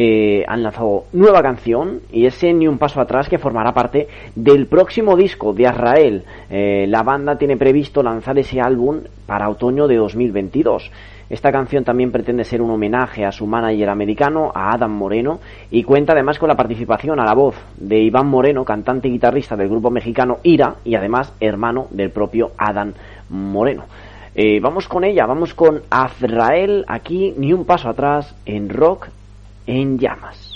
Eh, 0.00 0.44
han 0.46 0.62
lanzado 0.62 1.06
nueva 1.12 1.42
canción 1.42 2.02
y 2.12 2.26
ese 2.26 2.52
ni 2.52 2.68
un 2.68 2.78
paso 2.78 3.00
atrás 3.00 3.28
que 3.28 3.36
formará 3.36 3.74
parte 3.74 4.06
del 4.36 4.68
próximo 4.68 5.16
disco 5.16 5.52
de 5.52 5.66
Azrael. 5.66 6.22
Eh, 6.48 6.86
la 6.88 7.02
banda 7.02 7.36
tiene 7.36 7.56
previsto 7.56 8.00
lanzar 8.00 8.38
ese 8.38 8.60
álbum 8.60 9.00
para 9.26 9.48
otoño 9.48 9.88
de 9.88 9.96
2022. 9.96 10.92
Esta 11.28 11.50
canción 11.50 11.82
también 11.82 12.12
pretende 12.12 12.44
ser 12.44 12.62
un 12.62 12.70
homenaje 12.70 13.24
a 13.24 13.32
su 13.32 13.44
manager 13.48 13.88
americano, 13.88 14.52
a 14.54 14.72
Adam 14.72 14.92
Moreno, 14.92 15.40
y 15.68 15.82
cuenta 15.82 16.12
además 16.12 16.38
con 16.38 16.48
la 16.48 16.54
participación 16.54 17.18
a 17.18 17.24
la 17.24 17.34
voz 17.34 17.56
de 17.76 17.98
Iván 17.98 18.28
Moreno, 18.28 18.64
cantante 18.64 19.08
y 19.08 19.10
guitarrista 19.10 19.56
del 19.56 19.68
grupo 19.68 19.90
mexicano 19.90 20.38
Ira, 20.44 20.76
y 20.84 20.94
además 20.94 21.34
hermano 21.40 21.88
del 21.90 22.10
propio 22.10 22.52
Adam 22.56 22.92
Moreno. 23.30 23.86
Eh, 24.36 24.60
vamos 24.60 24.86
con 24.86 25.02
ella, 25.02 25.26
vamos 25.26 25.54
con 25.54 25.82
Azrael, 25.90 26.84
aquí 26.86 27.34
ni 27.36 27.52
un 27.52 27.64
paso 27.64 27.88
atrás 27.88 28.36
en 28.46 28.68
rock 28.68 29.08
en 29.68 29.98
llamas. 29.98 30.47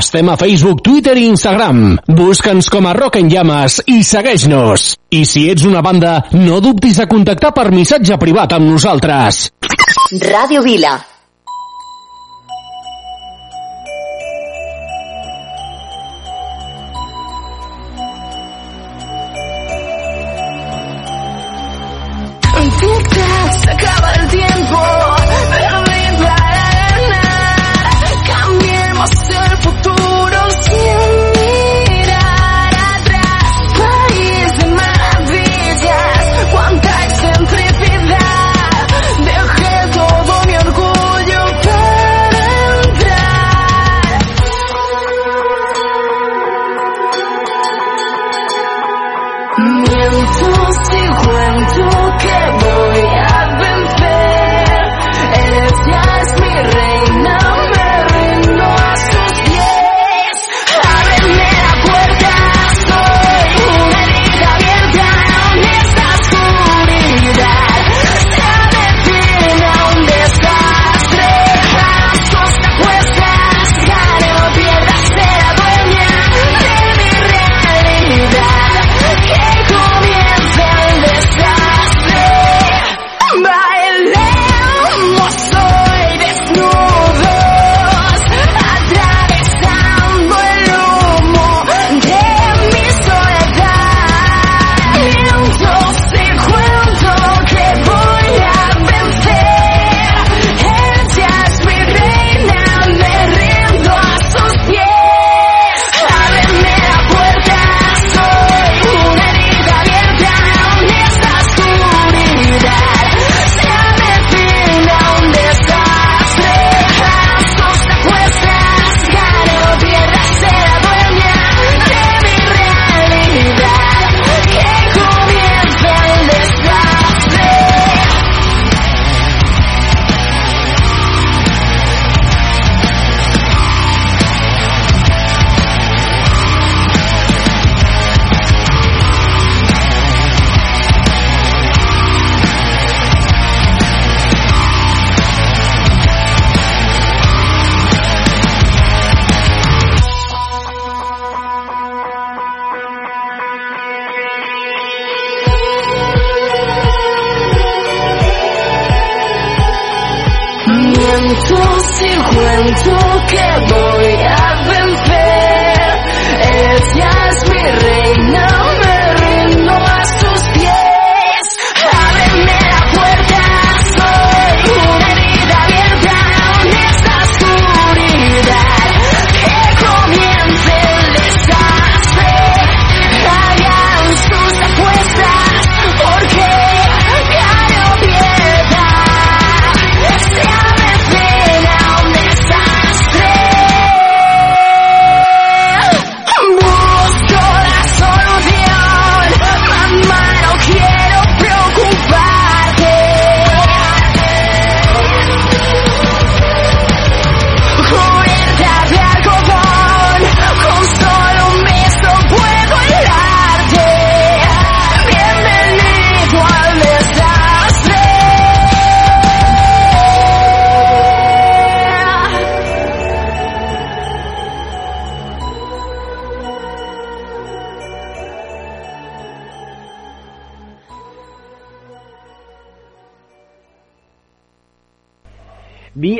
Estem 0.00 0.30
a 0.32 0.36
Facebook, 0.40 0.80
Twitter 0.80 1.12
i 1.20 1.26
Instagram. 1.28 1.98
Busca'ns 2.08 2.70
com 2.72 2.88
a 2.88 2.94
Rock 2.96 3.18
en 3.20 3.28
Llames 3.28 3.82
i 3.92 3.98
segueix-nos. 4.06 4.86
I 5.12 5.26
si 5.28 5.44
ets 5.52 5.68
una 5.68 5.84
banda, 5.84 6.16
no 6.40 6.62
dubtis 6.64 7.02
a 7.04 7.08
contactar 7.10 7.52
per 7.52 7.68
missatge 7.74 8.16
privat 8.24 8.56
amb 8.56 8.72
nosaltres. 8.72 9.44
Ràdio 10.24 10.64
Vila. 10.64 10.96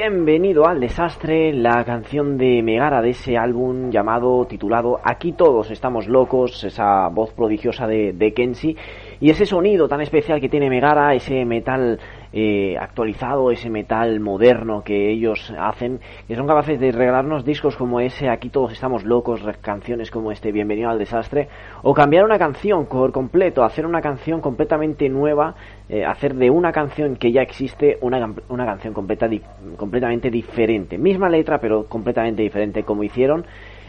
Bienvenido 0.03 0.67
al 0.67 0.81
desastre, 0.81 1.53
la 1.53 1.85
canción 1.85 2.39
de 2.39 2.63
Megara 2.63 3.03
de 3.03 3.11
ese 3.11 3.37
álbum 3.37 3.91
llamado, 3.91 4.47
titulado 4.47 4.99
Aquí 5.05 5.33
todos 5.33 5.71
estamos 5.71 6.09
locos, 6.09 6.65
esa 6.65 7.09
voz 7.09 7.35
prodigiosa 7.35 7.87
de, 7.87 8.15
de 8.15 8.33
y 9.21 9.29
ese 9.29 9.45
sonido 9.45 9.89
tan 9.89 10.01
especial 10.01 10.41
que 10.41 10.49
tiene 10.49 10.71
Megara, 10.71 11.15
ese 11.15 11.45
metal 11.45 12.01
eh, 12.33 12.77
actualizado, 12.79 13.51
ese 13.51 13.71
metal 13.71 14.21
moderno 14.21 14.83
que 14.83 15.11
ellos 15.11 15.53
hacen, 15.59 16.01
que 16.29 16.37
son 16.37 16.47
capaces 16.47 16.79
de 16.79 16.93
regalarnos 16.93 17.45
discos 17.45 17.77
como 17.77 18.01
ese 18.01 18.29
Aquí 18.29 18.51
todos 18.51 18.73
estamos 18.73 19.05
locos, 19.05 19.43
canciones 19.61 20.11
como 20.11 20.31
este 20.31 20.53
Bienvenido 20.53 20.91
al 20.91 20.99
desastre, 20.99 21.49
o 21.83 21.93
cambiar 21.93 22.25
una 22.25 22.39
canción 22.39 22.87
por 22.87 23.13
completo, 23.13 23.65
hacer 23.65 23.87
una 23.87 24.01
canción 24.01 24.41
completamente 24.41 25.09
nueva, 25.09 25.55
eh, 25.89 26.05
hacer 26.05 26.35
de 26.35 26.51
una 26.51 26.73
canción 26.73 27.17
que 27.17 27.33
ya 27.33 27.43
existe 27.43 27.99
una, 28.01 28.33
una 28.49 28.65
canción 28.65 28.95
completa, 28.95 29.29
completamente 29.77 30.31
diferente. 30.31 30.99
Misma 30.99 31.29
letra, 31.29 31.59
pero 31.59 31.87
completamente 31.87 32.43
diferente, 32.43 32.85
como 32.85 33.03
hicieron 33.03 33.45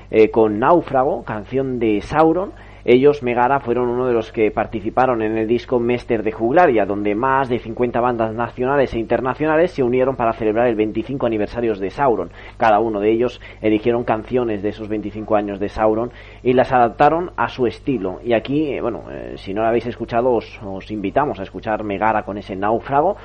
eh, 0.10 0.30
con 0.30 0.60
Náufrago, 0.60 1.24
canción 1.24 1.80
de 1.80 2.02
Sauron. 2.02 2.52
Ellos, 2.86 3.24
Megara, 3.24 3.60
fueron 3.60 3.90
uno 3.90 4.08
de 4.08 4.14
los 4.14 4.32
que 4.32 4.52
participaron 4.52 5.22
en 5.22 5.38
el 5.38 5.48
disco 5.48 5.80
Mester 5.80 6.24
de 6.24 6.32
Juglaria, 6.32 6.86
donde 6.86 7.16
más 7.16 7.50
de 7.50 7.60
50 7.60 8.00
bandas 8.00 8.34
nacionales 8.34 8.94
e 8.94 9.00
internacionales 9.00 9.72
se 9.72 9.84
unieron 9.84 10.16
para 10.16 10.34
celebrar 10.34 10.68
el 10.68 10.76
25 10.76 11.26
aniversario 11.26 11.72
de 11.80 11.90
Sauron. 11.90 12.32
Cada 12.58 12.80
uno 12.80 13.00
de 13.00 13.12
ellos 13.12 13.40
eligieron 13.62 14.04
canciones 14.04 14.62
de 14.62 14.70
esos 14.70 14.88
25 14.88 15.36
años 15.36 15.60
de 15.60 15.70
Sauron 15.70 16.12
y 16.44 16.54
las 16.54 16.72
adaptaron 16.72 17.32
a 17.38 17.48
su 17.48 17.68
estilo. 17.68 18.20
Y 18.24 18.34
aquí, 18.34 18.74
eh, 18.74 18.82
bueno, 18.82 19.04
eh, 19.12 19.34
si 19.38 19.54
no 19.54 19.62
lo 19.62 19.68
habéis 19.68 19.88
escuchado, 19.88 20.32
os, 20.32 20.60
os 20.64 20.92
invitamos 20.92 21.40
a 21.40 21.44
escuchar 21.44 21.84
Megara 21.84 22.24
con 22.24 22.38
ese 22.38 22.56
náufrago 22.56 23.18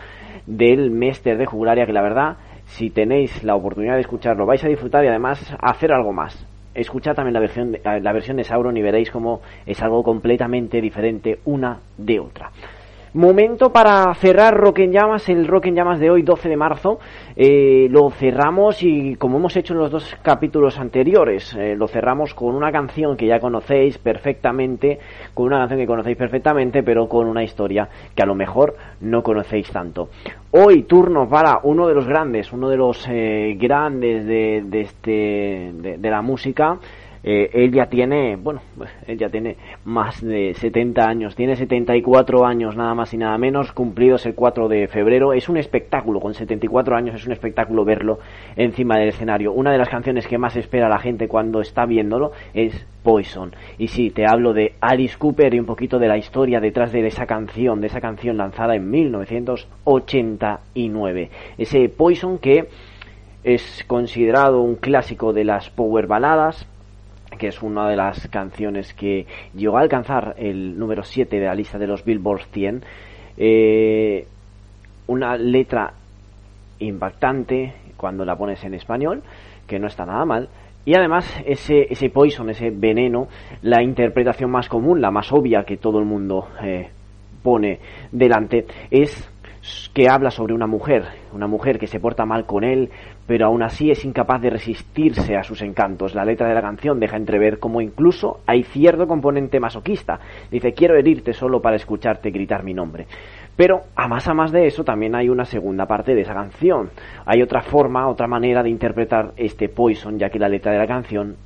del 0.47 0.91
Mester 0.91 1.39
de 1.39 1.47
Juglaria, 1.47 1.87
que 1.87 1.93
la 1.93 2.03
verdad 2.03 2.37
si 2.67 2.91
tenéis 2.91 3.43
la 3.45 3.55
oportunidad 3.55 3.95
de 3.95 4.01
escucharlo, 4.01 4.45
vais 4.45 4.63
a 4.65 4.69
disfrutar 4.69 5.05
y 5.05 5.09
además 5.09 5.55
hacer 5.61 5.93
algo 5.93 6.13
más. 6.13 6.47
Escuchad 6.77 7.15
también 7.15 7.33
la 7.33 7.41
versión, 7.41 7.73
de, 7.73 7.81
la 7.83 8.13
versión 8.13 8.37
de 8.37 8.45
Sauron 8.45 8.77
y 8.77 8.83
veréis 8.83 9.11
cómo 9.11 9.41
es 9.65 9.83
algo 9.83 10.03
completamente 10.03 10.81
diferente 10.83 11.41
una 11.47 11.81
de 11.97 12.21
otra. 12.21 12.51
Momento 13.15 13.71
para 13.73 14.13
cerrar 14.15 14.55
Rock 14.55 14.81
en 14.81 14.93
Llamas, 14.93 15.29
el 15.29 15.47
Rock 15.47 15.67
en 15.67 15.77
Llamas 15.77 16.01
de 16.01 16.11
hoy, 16.11 16.23
12 16.23 16.49
de 16.49 16.57
marzo. 16.57 16.99
Eh, 17.35 17.87
lo 17.89 18.11
cerramos 18.11 18.83
y 18.83 19.15
como 19.17 19.39
hemos 19.39 19.57
hecho 19.57 19.73
en 19.73 19.81
los 19.81 19.91
dos 19.91 20.17
capítulos 20.23 20.79
anteriores, 20.79 21.55
eh, 21.55 21.75
lo 21.77 21.87
cerramos 21.89 22.35
con 22.35 22.55
una 22.55 22.71
canción 22.71 23.17
que 23.17 23.27
ya 23.27 23.39
conocéis 23.39 23.97
perfectamente, 23.99 24.99
con 25.33 25.47
una 25.47 25.61
canción 25.61 25.81
que 25.81 25.87
conocéis 25.87 26.17
perfectamente, 26.17 26.83
pero 26.83 27.09
con 27.09 27.27
una 27.27 27.43
historia 27.43 27.89
que 28.15 28.23
a 28.23 28.27
lo 28.27 28.35
mejor 28.35 28.77
no 29.01 29.23
conocéis 29.23 29.71
tanto. 29.71 30.09
Hoy 30.51 30.83
turno 30.83 31.29
para 31.29 31.61
uno 31.63 31.87
de 31.87 31.95
los 31.95 32.07
grandes, 32.07 32.53
uno 32.53 32.69
de 32.69 32.77
los 32.77 33.07
eh, 33.09 33.57
grandes 33.59 34.27
de, 34.27 34.81
este, 34.81 35.73
de, 35.75 35.97
de 35.99 36.11
la 36.11 36.23
música 36.23 36.79
eh, 37.29 37.51
él 37.55 37.73
ya 37.73 37.87
tiene, 37.87 38.37
bueno, 38.37 38.61
él 39.05 39.19
ya 39.19 39.29
tiene 39.29 39.57
más 39.85 40.25
de 40.25 40.55
70 40.55 41.09
años, 41.09 41.35
tiene 41.35 41.57
74 41.57 42.47
años 42.47 42.77
nada 42.77 42.95
más 42.95 43.13
y 43.15 43.17
nada 43.17 43.37
menos, 43.37 43.73
cumplidos 43.73 44.25
el 44.27 44.37
4 44.37 44.69
de 44.69 44.87
febrero. 44.87 45.33
Es 45.33 45.49
un 45.49 45.57
espectáculo, 45.57 46.21
con 46.21 46.35
74 46.35 46.95
años 46.95 47.17
es 47.17 47.27
un 47.27 47.33
espectáculo 47.33 47.85
verlo 47.85 48.21
encima 48.55 48.97
del 48.97 49.09
escenario. 49.09 49.53
Una 49.53 49.73
de 49.73 49.79
las 49.79 49.89
canciones 49.89 50.29
que 50.29 50.39
más 50.39 50.55
espera 50.55 50.89
la 50.89 51.01
gente 51.01 51.27
cuando 51.27 51.61
está 51.61 51.85
viéndolo 51.85 52.31
es 52.55 52.87
Poison. 53.03 53.57
Y 53.77 53.89
sí, 53.89 54.11
te 54.11 54.25
hablo 54.25 54.53
de 54.53 54.75
Alice 54.81 55.19
Cooper 55.19 55.53
y 55.53 55.59
un 55.59 55.67
poquito 55.67 55.99
de 55.99 56.07
la 56.07 56.19
historia 56.19 56.61
detrás 56.61 56.93
de 56.93 57.05
esa 57.05 57.27
canción, 57.27 57.81
de 57.81 57.89
esa 57.89 58.01
canción 58.01 58.37
lanzada 58.37 58.77
en 58.77 58.89
1989. 58.89 61.31
Ese 61.59 61.89
Poison 61.89 62.39
que 62.39 62.69
es 63.43 63.83
considerado 63.89 64.61
un 64.61 64.77
clásico 64.77 65.33
de 65.33 65.43
las 65.43 65.71
power 65.71 66.07
baladas, 66.07 66.69
que 67.37 67.49
es 67.49 67.63
una 67.63 67.89
de 67.89 67.97
las 67.97 68.29
canciones 68.29 68.95
que 68.95 69.27
llegó 69.55 69.79
a 69.79 69.83
alcanzar 69.83 70.35
el 70.39 70.79
número 70.79 71.03
7 71.03 71.39
de 71.39 71.47
la 71.47 71.55
lista 71.55 71.79
de 71.79 71.87
los 71.87 72.05
Billboard 72.05 72.47
100. 72.53 72.83
Eh, 73.37 74.27
una 75.09 75.37
letra 75.37 75.93
impactante 76.79 77.75
cuando 77.97 78.25
la 78.25 78.37
pones 78.37 78.63
en 78.65 78.75
español, 78.75 79.23
que 79.67 79.79
no 79.79 79.87
está 79.87 80.05
nada 80.05 80.25
mal. 80.25 80.49
Y 80.85 80.95
además 80.95 81.43
ese, 81.45 81.87
ese 81.91 82.11
poison, 82.11 82.51
ese 82.51 82.71
veneno, 82.71 83.29
la 83.63 83.83
interpretación 83.83 84.51
más 84.51 84.69
común, 84.69 85.01
la 85.01 85.11
más 85.11 85.33
obvia 85.33 85.65
que 85.65 85.77
todo 85.77 85.99
el 85.99 86.05
mundo 86.05 86.49
eh, 86.63 86.91
pone 87.43 87.81
delante, 88.13 88.67
es 88.91 89.29
que 89.93 90.09
habla 90.09 90.31
sobre 90.31 90.55
una 90.55 90.67
mujer, 90.67 91.05
una 91.33 91.49
mujer 91.49 91.79
que 91.79 91.89
se 91.89 91.99
porta 91.99 92.25
mal 92.25 92.47
con 92.47 92.63
él, 92.63 92.91
pero 93.27 93.47
aún 93.47 93.63
así 93.63 93.91
es 93.91 94.05
incapaz 94.05 94.41
de 94.41 94.51
resistirse 94.51 95.37
a 95.37 95.43
sus 95.43 95.63
encantos. 95.63 96.15
La 96.15 96.25
letra 96.25 96.49
de 96.49 96.55
la 96.55 96.63
canción 96.63 97.01
deja 97.01 97.17
entrever 97.17 97.59
cómo 97.59 97.81
incluso 97.81 98.41
hay 98.47 98.63
cierto 98.63 99.07
componente 99.07 99.61
masoquista. 99.61 100.21
Dice, 100.51 100.73
quiero 100.73 100.97
herirte 100.97 101.33
solo 101.33 101.61
para 101.61 101.77
escucharte 101.77 102.31
gritar 102.31 102.63
mi 102.63 102.75
nombre. 102.75 103.07
Pero 103.57 103.85
a 103.97 104.07
más 104.07 104.29
a 104.29 104.35
más 104.35 104.53
de 104.53 104.67
eso 104.67 104.85
también 104.85 105.15
hay 105.15 105.29
una 105.31 105.47
segunda 105.47 105.87
parte 105.87 106.15
de 106.15 106.21
esa 106.21 106.35
canción. 106.35 106.91
Hay 107.25 107.41
otra 107.43 107.63
forma, 107.63 108.07
otra 108.07 108.27
manera 108.27 108.63
de 108.63 108.71
interpretar 108.71 109.33
este 109.37 109.69
Poison, 109.69 110.19
ya 110.19 110.29
que 110.29 110.39
la 110.39 110.49
letra 110.49 110.73
de 110.73 110.79
la 110.79 110.87
canción 110.87 111.37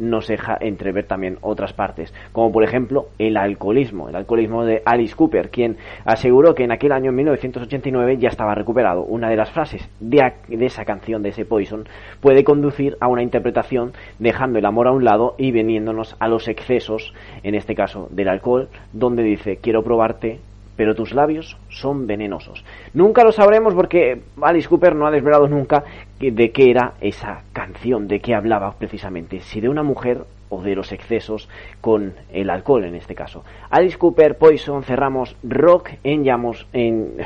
nos 0.00 0.26
deja 0.26 0.56
entrever 0.60 1.06
también 1.06 1.38
otras 1.42 1.72
partes, 1.72 2.12
como 2.32 2.50
por 2.50 2.64
ejemplo 2.64 3.08
el 3.18 3.36
alcoholismo, 3.36 4.08
el 4.08 4.16
alcoholismo 4.16 4.64
de 4.64 4.82
Alice 4.84 5.14
Cooper, 5.14 5.50
quien 5.50 5.76
aseguró 6.04 6.54
que 6.54 6.64
en 6.64 6.72
aquel 6.72 6.92
año 6.92 7.12
1989 7.12 8.16
ya 8.18 8.28
estaba 8.28 8.54
recuperado. 8.54 9.04
Una 9.04 9.28
de 9.28 9.36
las 9.36 9.50
frases 9.50 9.88
de, 10.00 10.32
de 10.48 10.66
esa 10.66 10.84
canción, 10.84 11.22
de 11.22 11.28
ese 11.28 11.44
Poison, 11.44 11.86
puede 12.20 12.44
conducir 12.44 12.96
a 13.00 13.08
una 13.08 13.22
interpretación 13.22 13.92
dejando 14.18 14.58
el 14.58 14.66
amor 14.66 14.88
a 14.88 14.92
un 14.92 15.04
lado 15.04 15.34
y 15.38 15.52
veniéndonos 15.52 16.16
a 16.18 16.28
los 16.28 16.48
excesos, 16.48 17.14
en 17.42 17.54
este 17.54 17.74
caso 17.74 18.08
del 18.10 18.28
alcohol, 18.28 18.68
donde 18.92 19.22
dice 19.22 19.58
quiero 19.58 19.82
probarte 19.82 20.40
pero 20.80 20.94
tus 20.94 21.12
labios 21.12 21.58
son 21.68 22.06
venenosos. 22.06 22.64
Nunca 22.94 23.22
lo 23.22 23.32
sabremos 23.32 23.74
porque 23.74 24.22
Alice 24.40 24.66
Cooper 24.66 24.96
no 24.96 25.06
ha 25.06 25.10
desvelado 25.10 25.46
nunca 25.46 25.84
de 26.18 26.52
qué 26.52 26.70
era 26.70 26.94
esa 27.02 27.42
canción, 27.52 28.08
de 28.08 28.20
qué 28.20 28.34
hablaba 28.34 28.72
precisamente, 28.78 29.40
si 29.40 29.60
de 29.60 29.68
una 29.68 29.82
mujer 29.82 30.24
o 30.48 30.62
de 30.62 30.74
los 30.74 30.90
excesos 30.92 31.50
con 31.82 32.14
el 32.32 32.48
alcohol 32.48 32.84
en 32.84 32.94
este 32.94 33.14
caso. 33.14 33.44
Alice 33.68 33.98
Cooper, 33.98 34.38
Poison, 34.38 34.82
cerramos 34.82 35.36
Rock 35.42 35.90
en 36.02 36.24
llamas, 36.24 36.66
en, 36.72 37.18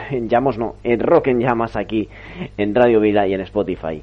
no, 0.59 0.75
en 0.83 0.99
Rock 0.99 1.29
en 1.29 1.39
llamas 1.39 1.77
aquí 1.77 2.09
en 2.59 2.75
Radio 2.75 2.99
Vila 2.99 3.29
y 3.29 3.35
en 3.35 3.41
Spotify. 3.43 4.03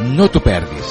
No 0.00 0.26
t'ho 0.28 0.40
perdis. 0.40 0.90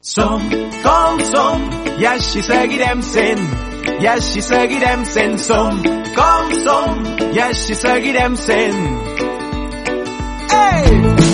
Som 0.00 0.50
com 0.82 1.20
som 1.30 1.62
i 1.98 2.06
així 2.06 2.42
seguirem 2.42 3.02
sent. 3.02 3.44
I 4.00 4.06
així 4.14 4.42
seguirem 4.42 5.04
sent. 5.04 5.38
Som 5.46 5.82
com 6.16 6.56
som 6.64 7.06
i 7.30 7.40
així 7.46 7.78
seguirem 7.78 8.36
sent. 8.36 8.82
Ei! 10.56 11.25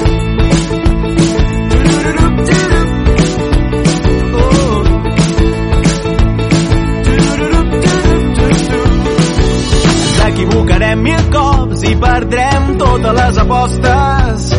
Equivocarem 10.93 11.03
mil 11.03 11.31
cops 11.33 11.83
i 11.83 11.97
perdrem 11.97 12.79
totes 12.79 13.15
les 13.15 13.39
apostes. 13.39 14.53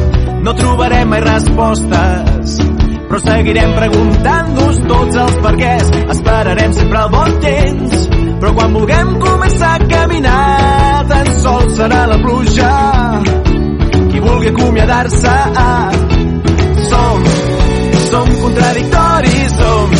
No 0.43 0.53
trobarem 0.53 1.07
mai 1.09 1.21
respostes 1.21 2.59
però 3.07 3.19
seguirem 3.21 3.73
preguntant-nos 3.77 4.77
tots 4.89 5.17
els 5.21 5.36
perquès. 5.43 5.89
Esperarem 6.09 6.73
sempre 6.73 7.01
el 7.03 7.09
bon 7.13 7.36
temps, 7.43 8.07
però 8.41 8.53
quan 8.57 8.73
vulguem 8.73 9.11
començar 9.21 9.75
a 9.75 9.88
caminar, 9.91 11.05
tan 11.11 11.29
sols 11.43 11.75
serà 11.77 12.07
la 12.09 12.17
pluja 12.23 12.71
qui 14.09 14.23
vulgui 14.23 14.49
acomiadar-se. 14.49 15.36
Som, 16.89 17.29
som 18.09 18.34
contradictoris, 18.41 19.53
som, 19.61 19.95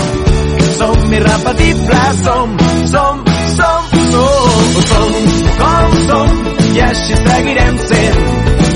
som 0.80 1.14
irrepetibles, 1.20 2.24
som, 2.26 2.58
som, 2.96 3.24
som, 3.60 3.94
som, 4.10 4.43
com 4.74 5.94
som, 6.08 6.30
i 6.74 6.80
així 6.82 7.18
seguirem 7.20 7.78
sent, 7.88 8.22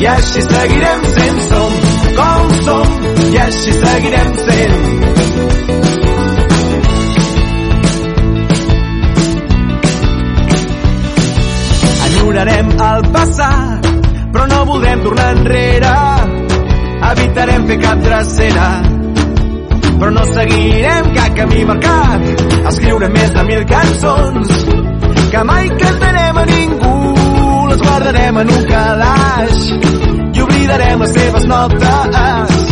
i 0.02 0.06
així 0.12 0.44
seguirem 0.46 1.06
sent, 1.16 1.40
som, 1.50 1.78
com 2.18 2.52
som, 2.66 2.92
i 3.32 3.38
així 3.46 3.74
seguirem 3.82 4.36
sent. 4.44 4.76
Enyorarem 12.08 12.72
el 12.90 13.10
passat, 13.16 13.90
però 14.34 14.48
no 14.54 14.64
voldrem 14.70 15.02
tornar 15.08 15.32
enrere. 15.38 15.96
Evitarem 17.08 17.68
fer 17.70 17.78
cap 17.82 18.04
drecera, 18.04 18.68
però 19.88 20.12
no 20.14 20.26
seguirem 20.34 21.14
cap 21.18 21.38
camí 21.42 21.66
marcat. 21.72 22.46
Escriurem 22.74 23.18
més 23.18 23.34
de 23.34 23.48
mil 23.48 23.66
cançons 23.70 24.97
que 25.32 25.44
mai 25.44 25.70
cantarem 25.70 26.38
a 26.38 26.46
ningú. 26.46 26.94
Les 27.70 27.82
guardarem 27.82 28.38
en 28.44 28.56
un 28.58 28.64
calaix 28.72 29.68
i 30.38 30.42
oblidarem 30.42 31.06
les 31.06 31.14
seves 31.20 31.46
notes 31.52 32.67